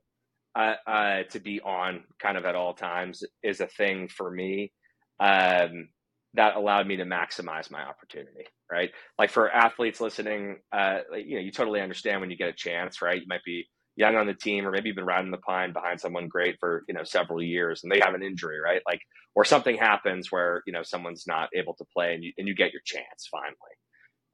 [0.56, 4.72] uh, uh, to be on kind of at all times is a thing for me
[5.20, 5.88] um,
[6.34, 8.46] that allowed me to maximize my opportunity.
[8.72, 12.54] Right, like for athletes listening, uh, you know, you totally understand when you get a
[12.54, 13.20] chance, right?
[13.20, 13.66] You might be
[13.96, 16.84] young on the team, or maybe you've been riding the pine behind someone great for
[16.88, 18.82] you know several years, and they have an injury, right?
[18.86, 19.00] Like,
[19.36, 22.56] or something happens where you know someone's not able to play, and you and you
[22.56, 23.76] get your chance finally,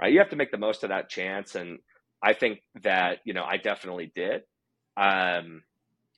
[0.00, 0.12] right?
[0.12, 1.78] You have to make the most of that chance, and
[2.22, 4.42] I think that you know I definitely did.
[4.96, 5.62] Um,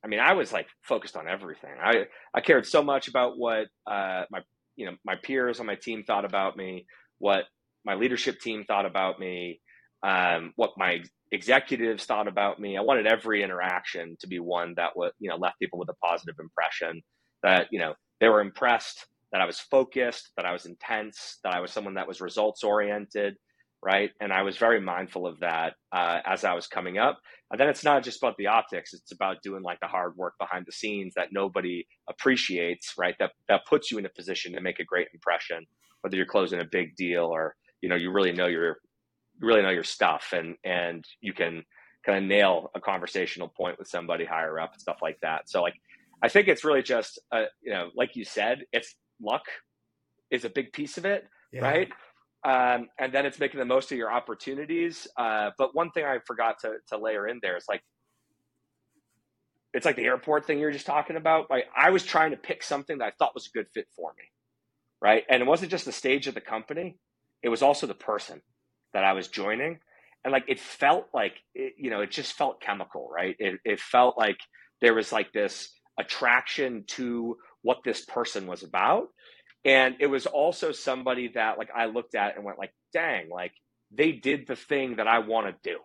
[0.05, 1.71] I mean, I was like focused on everything.
[1.83, 4.41] I I cared so much about what uh, my
[4.77, 6.87] you know my peers on my team thought about me,
[7.19, 7.45] what
[7.85, 9.61] my leadership team thought about me,
[10.03, 12.77] um, what my executives thought about me.
[12.77, 16.07] I wanted every interaction to be one that would you know left people with a
[16.07, 17.03] positive impression.
[17.43, 21.53] That you know they were impressed that I was focused, that I was intense, that
[21.53, 23.37] I was someone that was results oriented,
[23.85, 24.11] right?
[24.21, 27.21] And I was very mindful of that uh, as I was coming up.
[27.51, 30.35] And then it's not just about the optics; it's about doing like the hard work
[30.41, 33.15] behind the scenes that nobody appreciates, right?
[33.19, 35.67] That that puts you in a position to make a great impression,
[36.01, 38.79] whether you're closing a big deal or you know you really know your
[39.41, 41.63] you really know your stuff, and and you can
[42.05, 45.49] kind of nail a conversational point with somebody higher up and stuff like that.
[45.49, 45.75] So like,
[46.23, 49.45] I think it's really just uh, you know, like you said, it's luck
[50.31, 51.61] is a big piece of it, yeah.
[51.61, 51.89] right?
[52.45, 55.09] Um, and then it's making the most of your opportunities.
[55.17, 57.83] Uh, but one thing I forgot to, to layer in there is like,
[59.73, 61.51] it's like the airport thing you were just talking about.
[61.51, 64.13] Like I was trying to pick something that I thought was a good fit for
[64.17, 64.25] me,
[65.03, 65.25] right?
[65.29, 66.97] And it wasn't just the stage of the company;
[67.43, 68.41] it was also the person
[68.93, 69.81] that I was joining,
[70.25, 73.35] and like it felt like it, you know, it just felt chemical, right?
[73.39, 74.39] It, it felt like
[74.81, 79.09] there was like this attraction to what this person was about,
[79.65, 83.53] and it was also somebody that like I looked at and went like, dang, like
[83.93, 85.79] they did the thing that I want to do,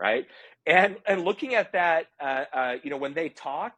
[0.00, 0.26] right?
[0.66, 3.74] And and looking at that, uh, uh, you know, when they talk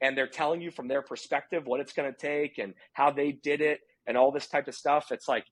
[0.00, 3.32] and they're telling you from their perspective what it's going to take and how they
[3.32, 5.44] did it and all this type of stuff, it's like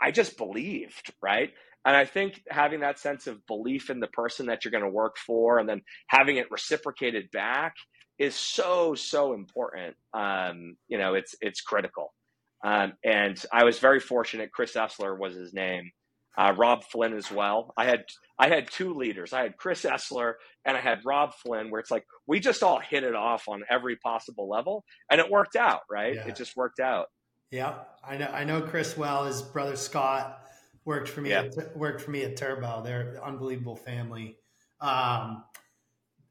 [0.00, 1.50] I just believed, right?
[1.86, 4.90] And I think having that sense of belief in the person that you're going to
[4.90, 7.74] work for and then having it reciprocated back
[8.18, 9.96] is so so important.
[10.14, 12.12] Um, you know, it's it's critical.
[12.62, 14.52] Um, and I was very fortunate.
[14.52, 15.90] Chris Essler was his name.
[16.36, 17.72] Uh, Rob Flynn as well.
[17.76, 18.04] I had
[18.38, 19.32] I had two leaders.
[19.32, 22.78] I had Chris Essler and I had Rob Flynn, where it's like we just all
[22.78, 25.80] hit it off on every possible level, and it worked out.
[25.90, 26.14] Right?
[26.14, 26.28] Yeah.
[26.28, 27.06] It just worked out.
[27.50, 27.74] Yeah,
[28.06, 28.26] I know.
[28.26, 29.24] I know Chris well.
[29.24, 30.46] His brother Scott
[30.84, 31.30] worked for me.
[31.30, 31.48] Yeah.
[31.58, 32.82] At, worked for me at Turbo.
[32.84, 34.38] They're an unbelievable family.
[34.80, 35.44] Um,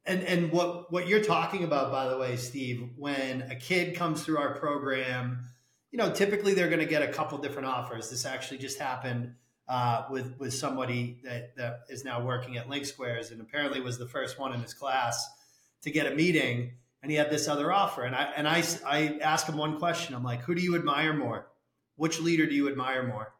[0.05, 4.23] and and what what you're talking about, by the way, Steve, when a kid comes
[4.23, 5.49] through our program
[5.91, 8.10] you know, typically they're going to get a couple different offers.
[8.10, 9.34] This actually just happened
[9.67, 14.08] uh, with with somebody that, that is now working at LinkSquares, and apparently was the
[14.08, 15.28] first one in his class
[15.84, 16.73] to get a meeting.
[17.02, 20.13] And he had this other offer, and I and I I asked him one question.
[20.13, 21.47] I'm like, who do you admire more?
[21.95, 23.34] Which leader do you admire more?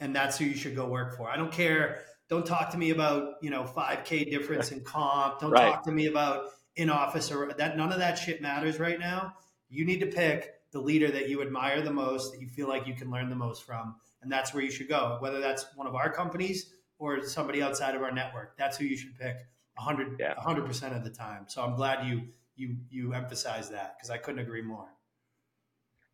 [0.00, 1.30] And that's who you should go work for.
[1.30, 2.02] I don't care.
[2.28, 5.40] Don't talk to me about you know 5K difference in comp.
[5.40, 5.72] Don't right.
[5.72, 7.76] talk to me about in office or that.
[7.76, 9.34] None of that shit matters right now.
[9.68, 12.86] You need to pick the leader that you admire the most, that you feel like
[12.86, 13.94] you can learn the most from.
[14.22, 17.94] And that's where you should go, whether that's one of our companies or somebody outside
[17.94, 18.58] of our network.
[18.58, 19.36] That's who you should pick
[19.76, 20.34] 100, yeah.
[20.34, 21.44] 100% of the time.
[21.46, 22.22] So I'm glad you,
[22.56, 24.88] you, you emphasize that because I couldn't agree more.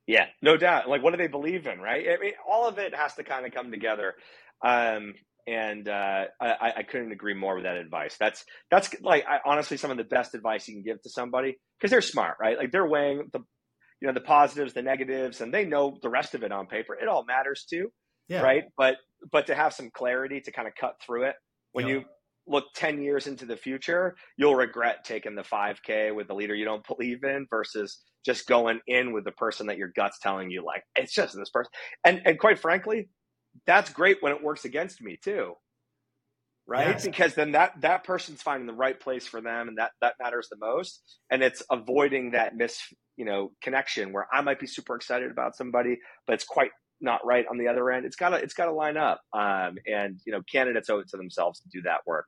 [0.07, 0.89] Yeah, no doubt.
[0.89, 2.05] Like, what do they believe in, right?
[2.09, 4.15] I mean, all of it has to kind of come together.
[4.63, 5.15] Um,
[5.47, 8.17] and uh, I, I, couldn't agree more with that advice.
[8.21, 11.57] That's that's like I, honestly some of the best advice you can give to somebody
[11.79, 12.59] because they're smart, right?
[12.59, 13.41] Like they're weighing the
[14.01, 16.95] you know the positives, the negatives, and they know the rest of it on paper.
[16.95, 17.93] It all matters too.
[18.29, 18.41] yeah.
[18.41, 18.65] right?
[18.77, 18.97] But
[19.31, 21.35] but to have some clarity to kind of cut through it
[21.73, 22.05] when you
[22.47, 26.65] look 10 years into the future, you'll regret taking the 5K with the leader you
[26.65, 30.65] don't believe in versus just going in with the person that your gut's telling you,
[30.65, 31.71] like, it's just this person.
[32.05, 33.09] And, and quite frankly,
[33.67, 35.55] that's great when it works against me too.
[36.67, 36.89] Right.
[36.89, 37.05] Yes.
[37.05, 40.49] Because then that, that person's finding the right place for them and that, that matters
[40.51, 41.03] the most.
[41.31, 42.81] And it's avoiding that mis,
[43.21, 46.71] you know, connection where I might be super excited about somebody, but it's quite
[47.03, 48.07] not right on the other end.
[48.07, 49.21] It's gotta, it's gotta line up.
[49.35, 52.25] Um, and, you know, candidates owe it to themselves to do that work.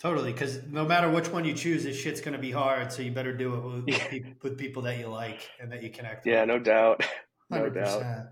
[0.00, 2.90] Totally, because no matter which one you choose, this shit's going to be hard.
[2.90, 5.90] So you better do it with, people, with people that you like and that you
[5.90, 6.24] connect.
[6.24, 6.34] With.
[6.34, 6.48] Yeah, with.
[6.48, 7.06] no doubt,
[7.50, 7.74] no 100%.
[7.74, 8.26] doubt.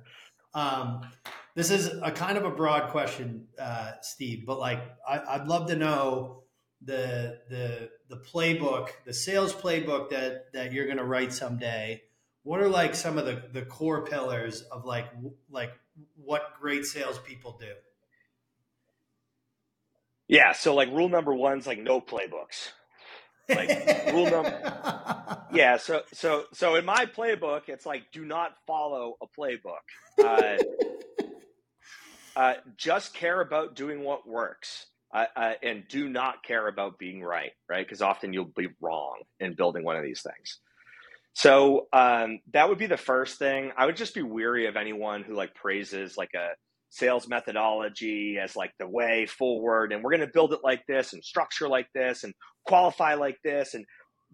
[0.53, 1.03] Um,
[1.55, 5.69] this is a kind of a broad question, uh, Steve, but like I, would love
[5.69, 6.43] to know
[6.83, 12.03] the the the playbook, the sales playbook that that you're going to write someday.
[12.43, 15.07] What are like some of the the core pillars of like
[15.51, 15.73] like
[16.17, 17.73] what great salespeople do?
[20.27, 22.71] Yeah, so like rule number one is like no playbooks.
[23.49, 29.17] Like rule number Yeah, so so so in my playbook it's like do not follow
[29.23, 29.87] a playbook.
[30.23, 30.57] Uh,
[32.37, 34.87] uh, just care about doing what works.
[35.13, 37.85] Uh, uh, and do not care about being right, right?
[37.85, 40.61] Because often you'll be wrong in building one of these things.
[41.33, 43.73] So um, that would be the first thing.
[43.77, 46.51] I would just be weary of anyone who like praises like a
[46.91, 51.13] sales methodology as like the way forward and we're going to build it like this
[51.13, 52.35] and structure like this and
[52.67, 53.85] qualify like this and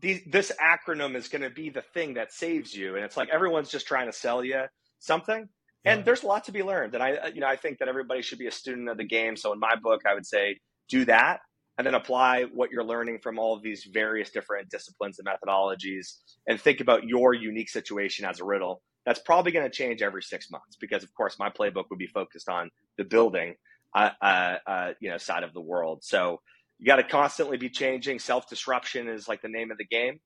[0.00, 3.28] these, this acronym is going to be the thing that saves you and it's like
[3.28, 4.62] everyone's just trying to sell you
[5.00, 5.46] something
[5.84, 5.92] yeah.
[5.92, 8.22] and there's a lot to be learned and i you know i think that everybody
[8.22, 11.04] should be a student of the game so in my book i would say do
[11.04, 11.40] that
[11.78, 16.16] and then apply what you're learning from all of these various different disciplines and methodologies
[16.46, 20.22] and think about your unique situation as a riddle that's probably going to change every
[20.22, 23.54] six months because, of course, my playbook would be focused on the building,
[23.94, 26.02] uh, uh, uh, you know, side of the world.
[26.02, 26.40] So
[26.78, 28.18] you got to constantly be changing.
[28.18, 30.18] Self disruption is like the name of the game.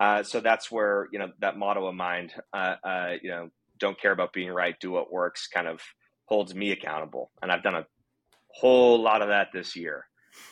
[0.00, 2.76] Uh, so that's where you know that motto of mine, uh,
[3.20, 5.80] you know, don't care about being right, do what works, kind of
[6.26, 7.32] holds me accountable.
[7.42, 7.84] And I've done a
[8.54, 10.06] whole lot of that this year,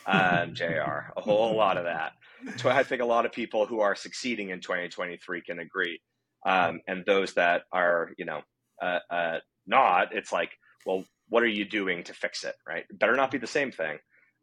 [0.05, 1.11] um, Jr.
[1.17, 2.13] A whole lot of that.
[2.57, 5.99] So I think a lot of people who are succeeding in 2023 can agree
[6.45, 8.41] um, and those that are you know
[8.81, 10.51] uh, uh, not it's like
[10.85, 13.71] well what are you doing to fix it right it better not be the same
[13.71, 13.97] thing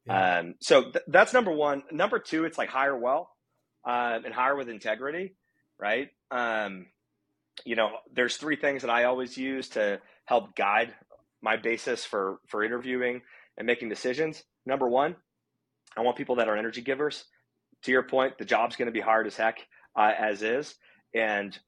[0.07, 0.38] yeah.
[0.38, 3.31] um, so th- that's number one number two it's like hire well
[3.87, 5.35] uh, and hire with integrity
[5.79, 6.87] right um,
[7.64, 10.95] you know there's three things that i always use to help guide
[11.42, 13.23] my basis for for interviewing
[13.59, 15.16] and making decisions number one
[15.97, 17.25] i want people that are energy givers
[17.83, 19.59] to your point the job's going to be hard as heck
[19.99, 20.75] uh, as is
[21.14, 21.59] and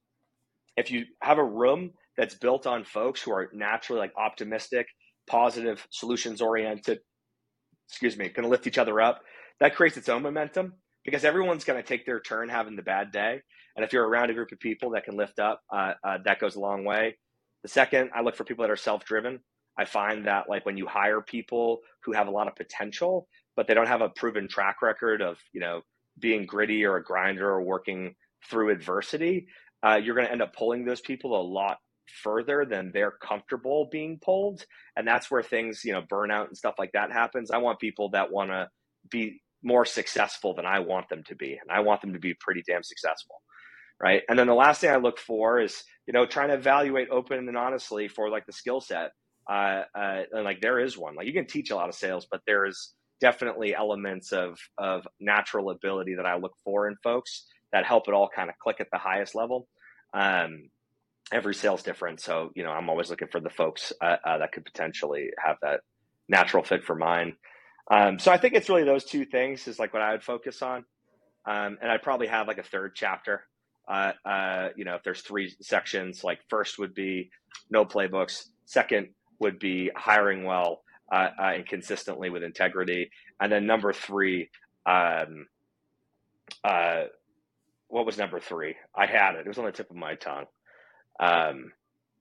[0.77, 4.87] if you have a room that's built on folks who are naturally like optimistic,
[5.27, 6.99] positive, solutions oriented,
[7.87, 9.21] excuse me, going to lift each other up,
[9.59, 10.73] that creates its own momentum
[11.03, 13.41] because everyone's going to take their turn having the bad day.
[13.75, 16.39] And if you're around a group of people that can lift up, uh, uh, that
[16.39, 17.17] goes a long way.
[17.63, 19.39] The second, I look for people that are self driven.
[19.79, 23.67] I find that like when you hire people who have a lot of potential, but
[23.67, 25.81] they don't have a proven track record of, you know,
[26.19, 28.15] being gritty or a grinder or working
[28.49, 29.47] through adversity,
[29.83, 31.77] uh, you're going to end up pulling those people a lot
[32.23, 34.65] further than they're comfortable being pulled.
[34.95, 37.51] And that's where things you know burnout and stuff like that happens.
[37.51, 38.67] I want people that want to
[39.09, 42.33] be more successful than i want them to be and i want them to be
[42.39, 43.41] pretty damn successful
[44.01, 44.21] right?
[44.29, 47.47] And then the last thing i look for is you know trying to evaluate open
[47.47, 49.11] and honestly for like the skill set
[49.49, 52.27] uh, uh, and like there is one like you can teach a lot of sales
[52.29, 57.45] but there is definitely elements of of natural ability that i look for in folks
[57.71, 59.67] that help it all kind of click at the highest level.
[60.13, 60.69] Um,
[61.31, 64.51] every sale's different, so you know I'm always looking for the folks uh, uh, that
[64.51, 65.81] could potentially have that
[66.27, 67.35] natural fit for mine.
[67.91, 70.61] Um, so I think it's really those two things is like what I would focus
[70.61, 70.85] on,
[71.45, 73.43] um, and I'd probably have like a third chapter.
[73.87, 77.31] Uh, you know, if there's three sections, like first would be
[77.71, 79.09] no playbooks, second
[79.39, 84.49] would be hiring well uh, uh, and consistently with integrity, and then number three,
[84.85, 85.47] um,
[87.89, 88.75] what was number three?
[88.95, 89.41] I had it.
[89.41, 90.45] It was on the tip of my tongue.
[91.19, 91.71] Um,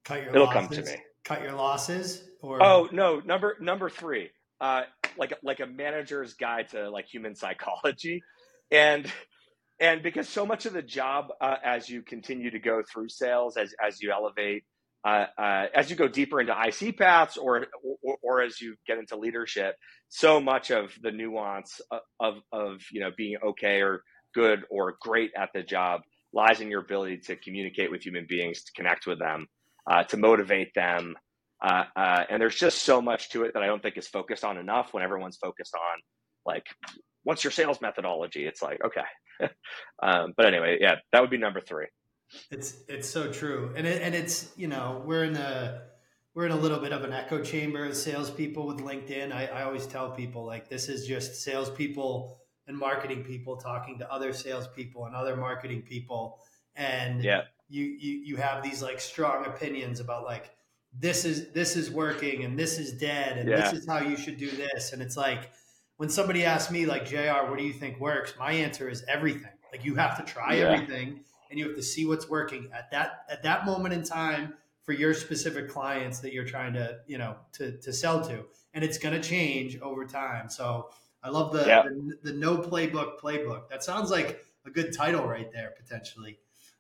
[0.04, 0.76] Cut your it'll losses.
[0.76, 0.96] come to me.
[1.24, 4.30] Cut your losses, or oh no, number number three.
[4.60, 4.82] Uh,
[5.18, 8.22] like like a manager's guide to like human psychology,
[8.70, 9.10] and
[9.78, 13.56] and because so much of the job uh, as you continue to go through sales,
[13.56, 14.64] as as you elevate,
[15.04, 17.66] uh, uh, as you go deeper into IC paths, or,
[18.02, 19.76] or, or as you get into leadership,
[20.08, 24.02] so much of the nuance of, of of you know being okay or
[24.34, 28.62] good or great at the job lies in your ability to communicate with human beings,
[28.64, 29.46] to connect with them,
[29.90, 31.14] uh, to motivate them,
[31.64, 34.44] Uh, uh, and there's just so much to it that I don't think is focused
[34.44, 36.00] on enough when everyone's focused on
[36.46, 36.66] like,
[37.24, 38.46] what's your sales methodology?
[38.46, 39.48] It's like, okay.
[40.02, 41.86] um, but anyway, yeah, that would be number three.
[42.50, 43.72] It's, it's so true.
[43.76, 45.82] And it, and it's, you know, we're in a,
[46.34, 49.32] we're in a little bit of an echo chamber of salespeople with LinkedIn.
[49.32, 54.12] I, I always tell people like, this is just salespeople and marketing people talking to
[54.12, 56.38] other salespeople and other marketing people.
[56.76, 57.42] And yeah.
[57.68, 60.50] you, you, you have these like strong opinions about like,
[60.96, 63.60] this is this is working and this is dead and yeah.
[63.60, 65.50] this is how you should do this and it's like
[65.96, 69.52] when somebody asks me like jr what do you think works my answer is everything
[69.72, 70.64] like you have to try yeah.
[70.64, 71.20] everything
[71.50, 74.92] and you have to see what's working at that at that moment in time for
[74.92, 78.44] your specific clients that you're trying to you know to to sell to
[78.74, 80.90] and it's going to change over time so
[81.22, 81.82] i love the, yeah.
[81.82, 86.38] the the no playbook playbook that sounds like a good title right there potentially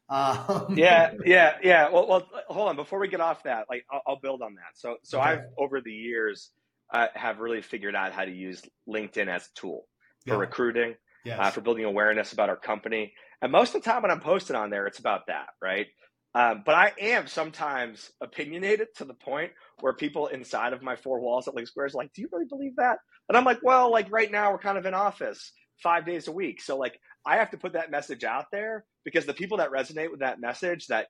[0.10, 1.90] um, yeah, yeah, yeah.
[1.90, 2.76] Well, well, hold on.
[2.76, 4.72] Before we get off that, like, I'll, I'll build on that.
[4.72, 5.32] So, so okay.
[5.32, 6.50] I've over the years
[6.94, 9.84] uh, have really figured out how to use LinkedIn as a tool
[10.24, 10.40] for yeah.
[10.40, 10.94] recruiting,
[11.24, 11.38] yes.
[11.38, 13.12] uh, for building awareness about our company.
[13.42, 15.86] And most of the time when I'm posting on there, it's about that, right?
[16.34, 21.20] Um, but I am sometimes opinionated to the point where people inside of my four
[21.20, 24.10] walls at LinkSquares are like, "Do you really believe that?" And I'm like, "Well, like
[24.10, 27.50] right now we're kind of in office five days a week, so like I have
[27.52, 31.06] to put that message out there because the people that resonate with that message that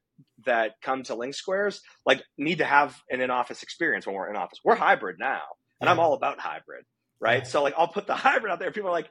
[0.46, 4.60] that come to LinkSquares like need to have an in-office experience when we're in office.
[4.64, 5.42] We're hybrid now,
[5.80, 5.92] and yeah.
[5.92, 6.84] I'm all about hybrid,
[7.20, 7.42] right?
[7.42, 7.48] Yeah.
[7.48, 8.70] So like I'll put the hybrid out there.
[8.70, 9.10] People are like,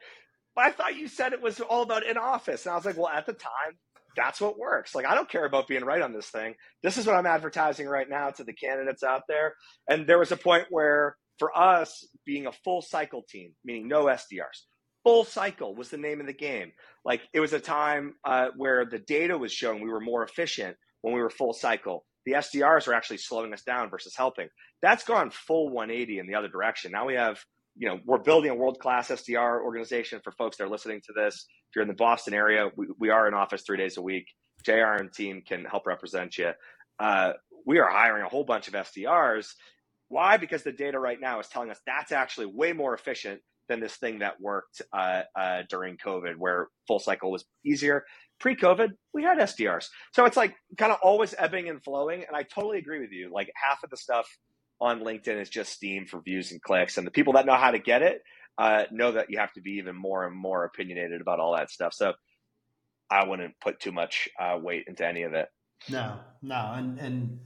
[0.58, 2.98] "But I thought you said it was all about in office," and I was like,
[2.98, 3.80] "Well, at the time."
[4.18, 4.96] That's what works.
[4.96, 6.56] Like, I don't care about being right on this thing.
[6.82, 9.54] This is what I'm advertising right now to the candidates out there.
[9.88, 14.06] And there was a point where, for us, being a full cycle team, meaning no
[14.06, 14.66] SDRs,
[15.08, 16.74] full cycle was the name of the game.
[17.06, 20.76] Like it was a time uh, where the data was showing we were more efficient
[21.02, 22.06] when we were full cycle.
[22.26, 24.50] The SDRs were actually slowing us down versus helping.
[24.82, 26.92] That's gone full 180 in the other direction.
[26.92, 27.40] Now we have,
[27.78, 31.14] you know, we're building a world class SDR organization for folks that are listening to
[31.14, 31.36] this.
[31.70, 34.26] If you're in the Boston area, we, we are in office three days a week.
[34.66, 36.52] JR and team can help represent you.
[37.00, 37.34] Uh,
[37.66, 39.48] we are hiring a whole bunch of SDRs.
[40.10, 40.38] Why?
[40.38, 43.96] Because the data right now is telling us that's actually way more efficient than this
[43.98, 48.04] thing that worked uh, uh, during COVID, where full cycle was easier.
[48.40, 49.88] Pre COVID, we had SDRs.
[50.14, 52.24] So it's like kind of always ebbing and flowing.
[52.26, 53.30] And I totally agree with you.
[53.34, 54.28] Like half of the stuff
[54.80, 56.98] on LinkedIn is just steam for views and clicks.
[56.98, 58.22] And the people that know how to get it
[58.58, 61.70] uh, know that you have to be even more and more opinionated about all that
[61.70, 61.94] stuff.
[61.94, 62.14] So
[63.10, 65.48] I wouldn't put too much uh, weight into any of it.
[65.90, 66.74] No, no.
[66.76, 67.40] And, and,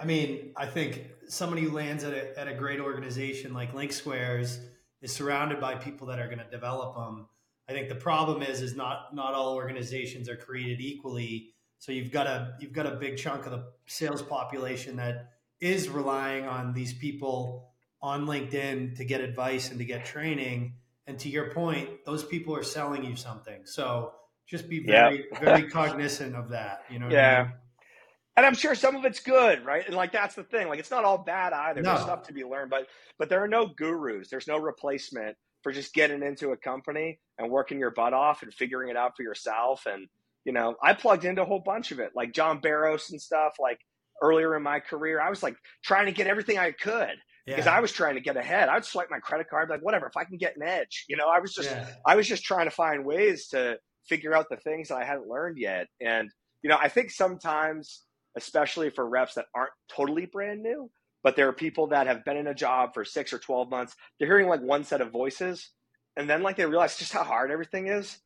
[0.00, 4.58] I mean, I think somebody who lands at a, at a great organization like LinkSquares
[5.00, 7.28] is surrounded by people that are going to develop them.
[7.68, 11.50] I think the problem is is not not all organizations are created equally.
[11.78, 15.30] So you've got a you've got a big chunk of the sales population that
[15.62, 17.70] is relying on these people
[18.02, 20.74] on LinkedIn to get advice and to get training.
[21.06, 23.62] And to your point, those people are selling you something.
[23.64, 24.12] So
[24.46, 26.82] just be very very cognizant of that.
[26.90, 27.08] You know.
[27.08, 27.38] Yeah.
[27.38, 27.52] I mean?
[28.36, 29.86] and I'm sure some of it's good, right?
[29.86, 30.68] And like that's the thing.
[30.68, 31.82] Like it's not all bad either.
[31.82, 31.90] No.
[31.90, 32.86] There's stuff to be learned, but
[33.18, 34.28] but there are no gurus.
[34.30, 38.52] There's no replacement for just getting into a company and working your butt off and
[38.52, 39.84] figuring it out for yourself.
[39.86, 40.08] And
[40.44, 43.54] you know, I plugged into a whole bunch of it, like John Barrows and stuff.
[43.60, 43.78] Like
[44.22, 47.16] earlier in my career, I was like trying to get everything I could.
[47.44, 47.56] Yeah.
[47.56, 48.68] Because I was trying to get ahead.
[48.68, 50.06] I'd swipe my credit card, like whatever.
[50.06, 51.88] If I can get an edge, you know, I was just, yeah.
[52.06, 55.26] I was just trying to find ways to figure out the things that I hadn't
[55.26, 55.88] learned yet.
[56.00, 56.30] And
[56.62, 58.04] you know, I think sometimes
[58.36, 60.90] especially for reps that aren't totally brand new,
[61.22, 63.94] but there are people that have been in a job for six or 12 months.
[64.18, 65.70] They're hearing like one set of voices.
[66.16, 68.18] And then like they realize just how hard everything is.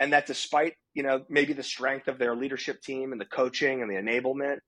[0.00, 3.82] And that despite, you know, maybe the strength of their leadership team and the coaching
[3.82, 4.58] and the enablement,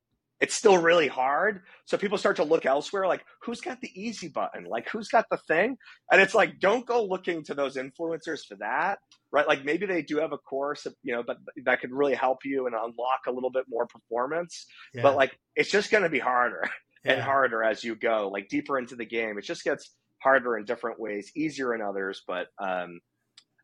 [0.41, 1.63] it's still really hard.
[1.87, 4.65] So people start to look elsewhere, like who's got the easy button?
[4.65, 5.77] Like who's got the thing?
[6.11, 8.99] And it's like, don't go looking to those influencers for that,
[9.33, 9.47] right?
[9.47, 12.67] Like maybe they do have a course, you know, but that could really help you
[12.67, 14.67] and unlock a little bit more performance.
[14.93, 15.03] Yeah.
[15.03, 16.69] But like, it's just going to be harder
[17.05, 17.13] yeah.
[17.13, 19.39] and harder as you go, like deeper into the game.
[19.39, 22.23] It just gets harder in different ways, easier in others.
[22.27, 23.01] But um,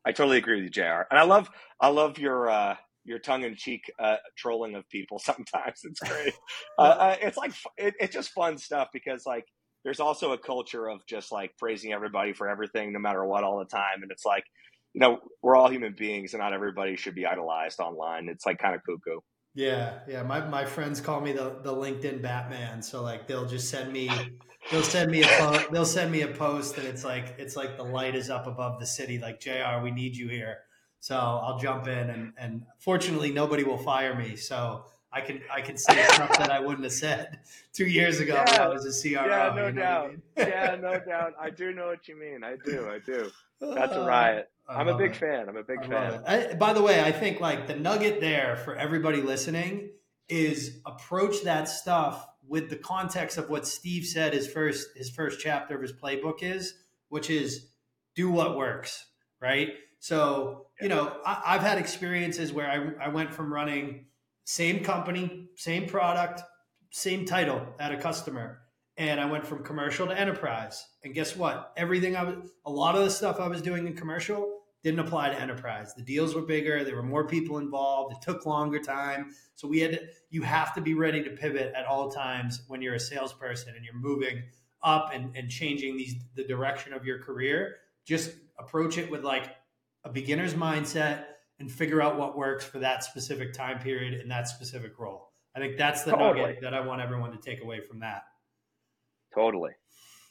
[0.06, 1.02] I totally agree with you, Jr.
[1.10, 1.50] And I love,
[1.80, 2.48] I love your.
[2.48, 5.18] Uh, your tongue in cheek uh, trolling of people.
[5.24, 6.34] Sometimes it's great.
[6.78, 9.46] uh, uh, it's like it, it's just fun stuff because like
[9.84, 13.58] there's also a culture of just like praising everybody for everything, no matter what, all
[13.58, 14.02] the time.
[14.02, 14.44] And it's like
[14.92, 18.28] you know we're all human beings, and not everybody should be idolized online.
[18.28, 19.20] It's like kind of cuckoo.
[19.54, 20.22] Yeah, yeah.
[20.22, 22.82] My my friends call me the the LinkedIn Batman.
[22.82, 24.10] So like they'll just send me
[24.70, 27.76] they'll send me a po- they'll send me a post and it's like it's like
[27.76, 29.18] the light is up above the city.
[29.18, 29.80] Like Jr.
[29.82, 30.58] We need you here
[31.00, 34.36] so I'll jump in and, and fortunately nobody will fire me.
[34.36, 37.40] So I can I can say stuff that I wouldn't have said
[37.72, 38.50] two years ago yeah.
[38.50, 39.26] when I was a CRO.
[39.26, 40.04] Yeah, no doubt.
[40.04, 40.22] I mean?
[40.36, 41.34] yeah, no doubt.
[41.40, 42.44] I do know what you mean.
[42.44, 42.88] I do.
[42.88, 43.30] I do.
[43.60, 44.50] That's a uh, riot.
[44.68, 45.16] I'm a big it.
[45.16, 45.48] fan.
[45.48, 46.22] I'm a big I fan.
[46.26, 49.90] I, by the way, I think like the nugget there for everybody listening
[50.28, 55.40] is approach that stuff with the context of what Steve said his first his first
[55.40, 56.74] chapter of his playbook is,
[57.08, 57.66] which is
[58.14, 59.06] do what works,
[59.40, 59.70] right?
[59.98, 64.06] So, you know, I, have had experiences where I, I went from running
[64.44, 66.42] same company, same product,
[66.90, 68.60] same title at a customer.
[68.96, 70.84] And I went from commercial to enterprise.
[71.04, 71.72] And guess what?
[71.76, 75.28] Everything I was, a lot of the stuff I was doing in commercial didn't apply
[75.28, 75.94] to enterprise.
[75.94, 79.34] The deals were bigger, there were more people involved, it took longer time.
[79.54, 80.00] So we had to,
[80.30, 83.84] you have to be ready to pivot at all times when you're a salesperson and
[83.84, 84.42] you're moving
[84.82, 87.76] up and, and changing these the direction of your career.
[88.06, 89.54] Just approach it with like
[90.04, 91.24] a beginner's mindset
[91.58, 95.30] and figure out what works for that specific time period and that specific role.
[95.54, 96.40] I think that's the totally.
[96.40, 98.22] nugget that I want everyone to take away from that.
[99.34, 99.72] Totally.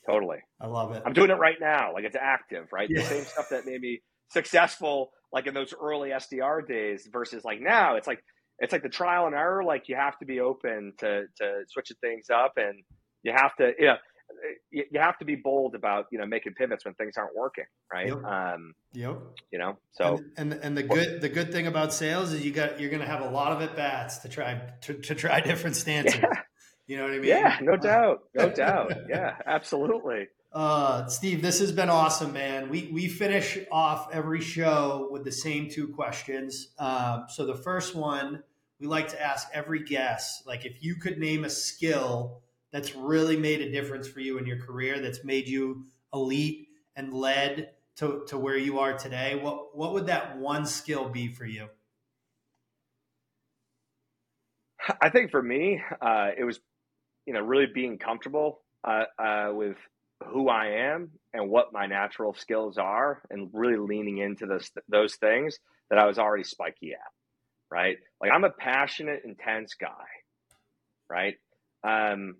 [0.07, 0.39] Totally.
[0.59, 1.03] I love it.
[1.05, 1.93] I'm doing it right now.
[1.93, 2.89] Like it's active, right?
[2.89, 3.01] Yeah.
[3.01, 4.01] The same stuff that made me
[4.31, 7.95] successful like in those early SDR days versus like now.
[7.95, 8.19] It's like
[8.59, 9.63] it's like the trial and error.
[9.63, 12.83] Like you have to be open to to switching things up and
[13.23, 13.97] you have to you know
[14.71, 17.65] you, you have to be bold about you know making pivots when things aren't working,
[17.91, 18.07] right?
[18.07, 18.23] Yep.
[18.23, 19.19] Um, yep.
[19.51, 22.51] You know, so and, and, and the good the good thing about sales is you
[22.51, 25.39] got you're going to have a lot of at bats to try to, to try
[25.41, 26.19] different stances.
[26.21, 26.41] Yeah.
[26.87, 27.25] You know what I mean?
[27.25, 28.93] Yeah, no doubt, no doubt.
[29.07, 30.27] Yeah, absolutely.
[30.51, 32.69] Uh, Steve, this has been awesome, man.
[32.69, 36.69] We we finish off every show with the same two questions.
[36.79, 38.43] Um, so the first one
[38.79, 42.41] we like to ask every guest, like if you could name a skill
[42.71, 47.13] that's really made a difference for you in your career, that's made you elite and
[47.13, 51.45] led to, to where you are today, what what would that one skill be for
[51.45, 51.67] you?
[55.01, 56.59] I think for me, uh, it was,
[57.25, 59.75] you know, really being comfortable uh, uh, with
[60.27, 65.15] who I am and what my natural skills are, and really leaning into those those
[65.15, 65.59] things
[65.89, 66.99] that I was already spiky at.
[67.69, 70.07] Right, like I'm a passionate, intense guy.
[71.09, 71.35] Right,
[71.83, 72.35] um,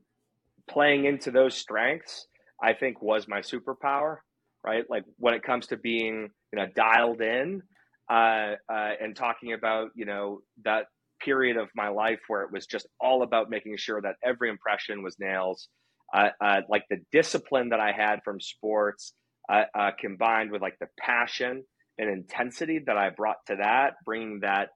[0.70, 2.28] playing into those strengths,
[2.62, 4.18] I think was my superpower,
[4.64, 4.84] right?
[4.90, 7.62] Like when it comes to being, you know, dialed in
[8.10, 10.86] uh, uh, and talking about, you know, that
[11.24, 15.04] period of my life where it was just all about making sure that every impression
[15.04, 15.68] was nails.
[16.12, 19.14] Uh, uh like the discipline that I had from sports,
[19.52, 21.64] uh, uh, combined with like the passion
[21.98, 24.70] and intensity that I brought to that, bringing that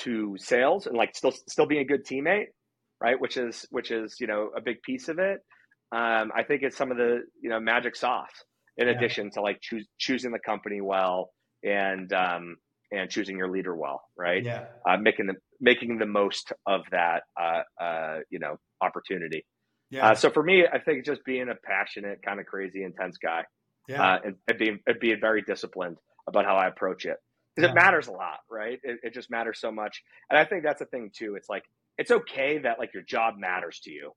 [0.00, 2.46] to sales and like still still being a good teammate
[3.00, 3.20] right?
[3.20, 5.40] Which is which is you know a big piece of it.
[5.92, 8.44] Um, I think it's some of the you know magic sauce
[8.76, 8.94] in yeah.
[8.94, 9.60] addition to like
[9.98, 11.30] choosing the company well
[11.64, 12.56] and um,
[12.92, 14.44] and choosing your leader well, right?
[14.44, 19.44] Yeah, uh, making the making the most of that uh, uh, you know opportunity.
[19.90, 20.10] Yeah.
[20.10, 23.42] Uh, so for me, I think just being a passionate, kind of crazy, intense guy,
[23.88, 25.96] yeah, uh, and, and, being and being very disciplined
[26.28, 27.16] about how I approach it
[27.54, 27.72] because yeah.
[27.72, 28.78] it matters a lot, right?
[28.82, 31.34] It, it just matters so much, and I think that's the thing too.
[31.36, 31.64] It's like
[31.98, 34.12] it's okay that like your job matters to you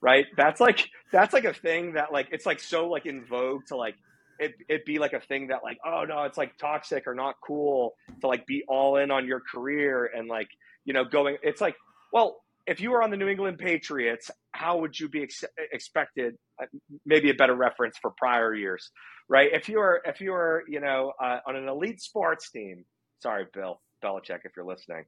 [0.00, 0.26] right?
[0.36, 3.76] That's like that's like a thing that like it's like so like in vogue to
[3.76, 3.96] like
[4.38, 7.34] it, it be like a thing that like oh no it's like toxic or not
[7.44, 10.48] cool to like be all in on your career and like
[10.84, 11.74] you know going it's like
[12.12, 12.36] well
[12.66, 16.66] if you were on the new england patriots how would you be ex- expected uh,
[17.04, 18.90] maybe a better reference for prior years
[19.28, 19.50] right?
[19.52, 22.84] If you were if you were you know uh, on an elite sports team
[23.20, 25.04] sorry bill belichick if you're listening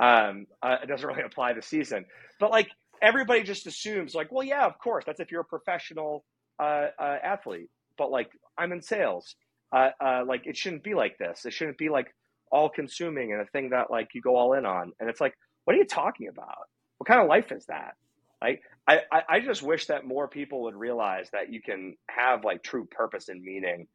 [0.00, 2.04] um, uh, it doesn't really apply this season,
[2.38, 2.68] but like
[3.02, 6.24] everybody just assumes, like, well, yeah, of course, that's if you're a professional
[6.58, 7.68] uh, uh, athlete.
[7.98, 9.34] But like, I'm in sales.
[9.72, 11.44] Uh, uh, like, it shouldn't be like this.
[11.44, 12.14] It shouldn't be like
[12.50, 14.92] all consuming and a thing that like you go all in on.
[15.00, 15.34] And it's like,
[15.64, 16.68] what are you talking about?
[16.98, 17.94] What kind of life is that?
[18.40, 22.62] Like, I, I just wish that more people would realize that you can have like
[22.64, 23.86] true purpose and meaning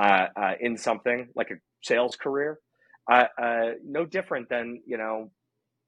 [0.00, 0.28] uh,
[0.60, 2.58] in something like a sales career.
[3.10, 5.32] No different than you know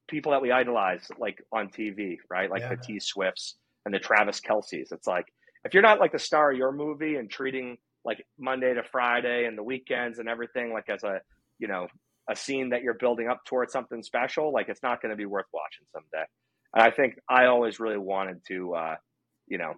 [0.09, 2.51] people that we idolize like on TV, right?
[2.51, 2.71] Like yeah.
[2.71, 4.93] the T Swifts and the Travis Kelce's.
[4.93, 5.27] It's like
[5.65, 9.45] if you're not like the star of your movie and treating like Monday to Friday
[9.47, 11.21] and the weekends and everything like as a
[11.59, 11.89] you know
[12.29, 15.25] a scene that you're building up towards something special, like it's not going to be
[15.25, 16.27] worth watching someday.
[16.75, 18.97] And I think I always really wanted to, uh,
[19.47, 19.75] you know,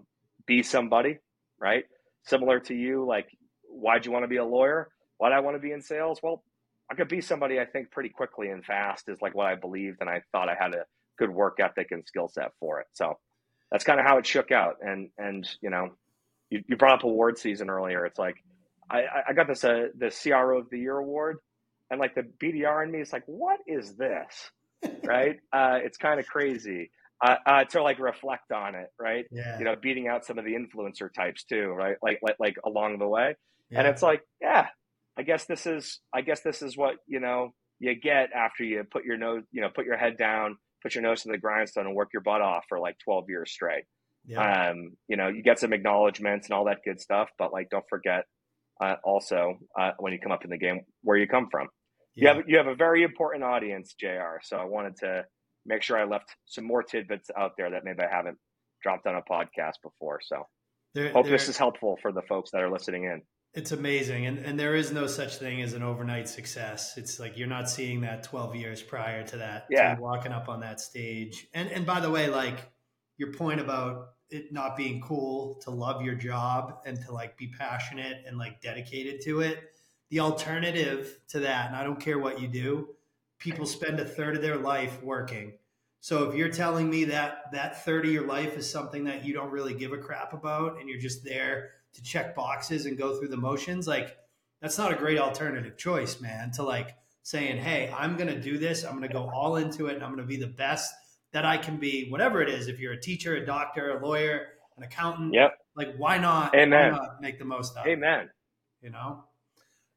[0.47, 1.19] be somebody,
[1.61, 1.85] right?
[2.27, 3.29] Similar to you, like,
[3.69, 4.89] why'd you want to be a lawyer?
[5.19, 6.19] Why'd I want to be in sales?
[6.23, 6.43] Well,
[6.91, 9.99] I could be somebody I think pretty quickly and fast is like what I believed,
[10.01, 10.85] and I thought I had a
[11.19, 12.87] good work ethic and skill set for it.
[12.93, 13.19] So
[13.71, 14.77] that's kind of how it shook out.
[14.81, 15.91] And and you know,
[16.51, 18.05] you, you brought up award season earlier.
[18.07, 18.37] It's like
[18.91, 21.39] I, I got this uh, the CRO of the year award,
[21.91, 24.51] and like the BDR in me is like, what is this?
[25.05, 25.39] right?
[25.53, 26.91] Uh, it's kind of crazy
[27.25, 29.27] uh, uh, to like reflect on it, right?
[29.31, 29.59] Yeah.
[29.59, 31.97] You know, beating out some of the influencer types too, right?
[32.03, 33.37] Like like like along the way,
[33.71, 33.79] yeah.
[33.79, 34.69] and it's like, yeah,
[35.21, 38.83] I guess this is I guess this is what you know you get after you
[38.91, 41.87] put your nose, you know, put your head down, put your nose to the grindstone,
[41.87, 43.85] and work your butt off for like twelve years straight.
[44.25, 44.71] yeah.
[44.71, 47.85] Um, you know, you get some acknowledgments and all that good stuff, but like, don't
[47.91, 48.25] forget
[48.81, 51.69] uh, also uh, when you come up in the game where you come from.
[52.15, 54.41] You have you have a very important audience, Jr.
[54.43, 55.25] So I wanted to
[55.67, 58.39] make sure I left some more tidbits out there that maybe I haven't
[58.83, 60.21] dropped on a podcast before.
[60.23, 60.47] So
[60.95, 63.23] There- hope there- this is helpful for the folks that are listening in.
[63.53, 66.97] It's amazing, and and there is no such thing as an overnight success.
[66.97, 69.67] It's like you're not seeing that 12 years prior to that.
[69.69, 69.99] to Yeah.
[69.99, 72.71] walking up on that stage, and and by the way, like
[73.17, 77.49] your point about it not being cool to love your job and to like be
[77.49, 79.59] passionate and like dedicated to it.
[80.11, 82.95] The alternative to that, and I don't care what you do,
[83.39, 85.59] people spend a third of their life working.
[86.01, 89.35] So if you're telling me that that third of your life is something that you
[89.35, 93.19] don't really give a crap about and you're just there to check boxes and go
[93.19, 94.17] through the motions, like
[94.63, 96.51] that's not a great alternative choice, man.
[96.53, 98.85] To like saying, "Hey, I'm going to do this.
[98.85, 100.93] I'm going to go all into it and I'm going to be the best
[101.33, 102.67] that I can be, whatever it is.
[102.67, 105.53] If you're a teacher, a doctor, a lawyer, an accountant, Yep.
[105.77, 106.93] like why not, Amen.
[106.93, 108.31] why not make the most of it, Amen.
[108.83, 109.25] you know?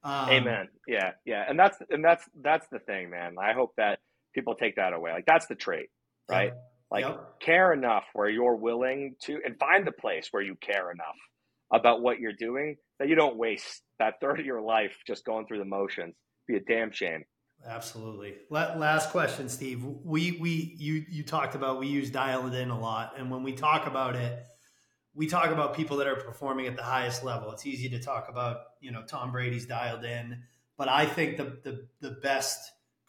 [0.04, 0.68] Um, Amen.
[0.88, 1.12] Yeah.
[1.26, 1.46] Yeah.
[1.48, 3.36] And that's and that's that's the thing, man.
[3.42, 4.00] I hope that
[4.34, 5.12] people take that away.
[5.12, 5.88] Like that's the trait,
[6.30, 6.54] right?
[6.54, 6.58] Yep.
[6.92, 11.18] Like care enough where you're willing to and find the place where you care enough
[11.74, 15.48] about what you're doing that you don't waste that third of your life just going
[15.48, 16.16] through the motions.
[16.48, 17.24] Be a damn shame.
[17.66, 18.36] Absolutely.
[18.50, 19.84] Last question, Steve.
[19.86, 23.42] We we you you talked about we use dial it in a lot, and when
[23.42, 24.46] we talk about it,
[25.14, 27.52] we talk about people that are performing at the highest level.
[27.52, 30.44] It's easy to talk about you know Tom Brady's dialed in,
[30.78, 32.60] but I think the the the best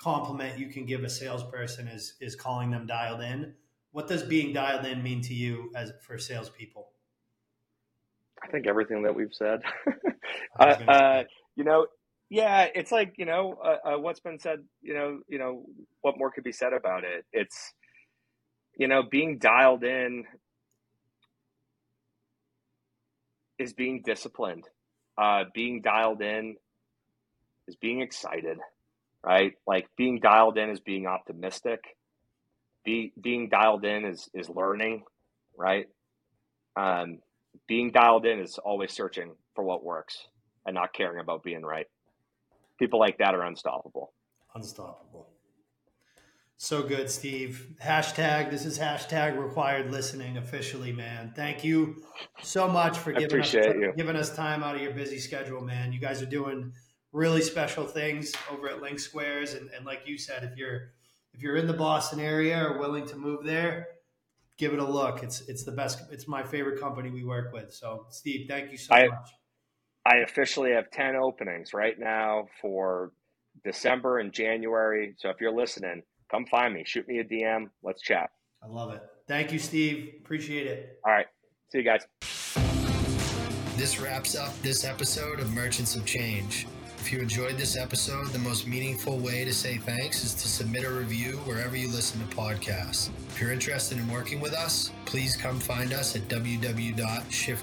[0.05, 3.55] compliment you can give a salesperson is is calling them dialed in.
[3.93, 6.91] What does being dialed in mean to you as for salespeople?
[8.43, 9.63] I think everything that we've said.
[10.59, 11.23] Uh, uh,
[11.57, 11.87] you know,
[12.31, 14.61] yeah, it's like you know uh, uh, what's been said.
[14.83, 15.65] You know, you know
[16.01, 17.25] what more could be said about it.
[17.33, 17.73] It's
[18.77, 20.25] you know being dialed in
[23.59, 24.65] is being disciplined.
[25.19, 26.57] Uh, being dialed in
[27.67, 28.59] is being excited,
[29.25, 29.53] right?
[29.67, 31.81] Like being dialed in is being optimistic.
[32.85, 35.05] Be, being dialed in is is learning,
[35.57, 35.87] right?
[36.77, 37.21] Um,
[37.67, 40.27] being dialed in is always searching for what works
[40.67, 41.87] and not caring about being right.
[42.79, 44.13] People like that are unstoppable.
[44.55, 45.29] Unstoppable.
[46.57, 47.75] So good, Steve.
[47.83, 51.33] Hashtag, this is hashtag required listening officially, man.
[51.35, 52.03] Thank you
[52.43, 53.93] so much for giving us, you.
[53.97, 55.93] giving us time out of your busy schedule, man.
[55.93, 56.73] You guys are doing
[57.15, 59.57] really special things over at LinkSquares.
[59.57, 60.91] And, and like you said, if you're
[61.33, 63.87] if you're in the Boston area or willing to move there,
[64.59, 65.23] give it a look.
[65.23, 66.03] It's it's the best.
[66.11, 67.73] It's my favorite company we work with.
[67.73, 69.31] So, Steve, thank you so I- much.
[70.07, 73.13] I officially have 10 openings right now for
[73.65, 75.15] December and January.
[75.17, 78.29] So if you're listening, come find me, shoot me a DM, let's chat.
[78.63, 79.01] I love it.
[79.27, 80.17] Thank you, Steve.
[80.21, 80.99] Appreciate it.
[81.07, 81.25] All right.
[81.73, 82.07] See you guys.
[83.79, 86.67] This wraps up this episode of Merchants of Change.
[87.05, 90.85] If you enjoyed this episode, the most meaningful way to say thanks is to submit
[90.85, 93.11] a review wherever you listen to podcasts.
[93.29, 97.63] If you're interested in working with us, please come find us at www.shift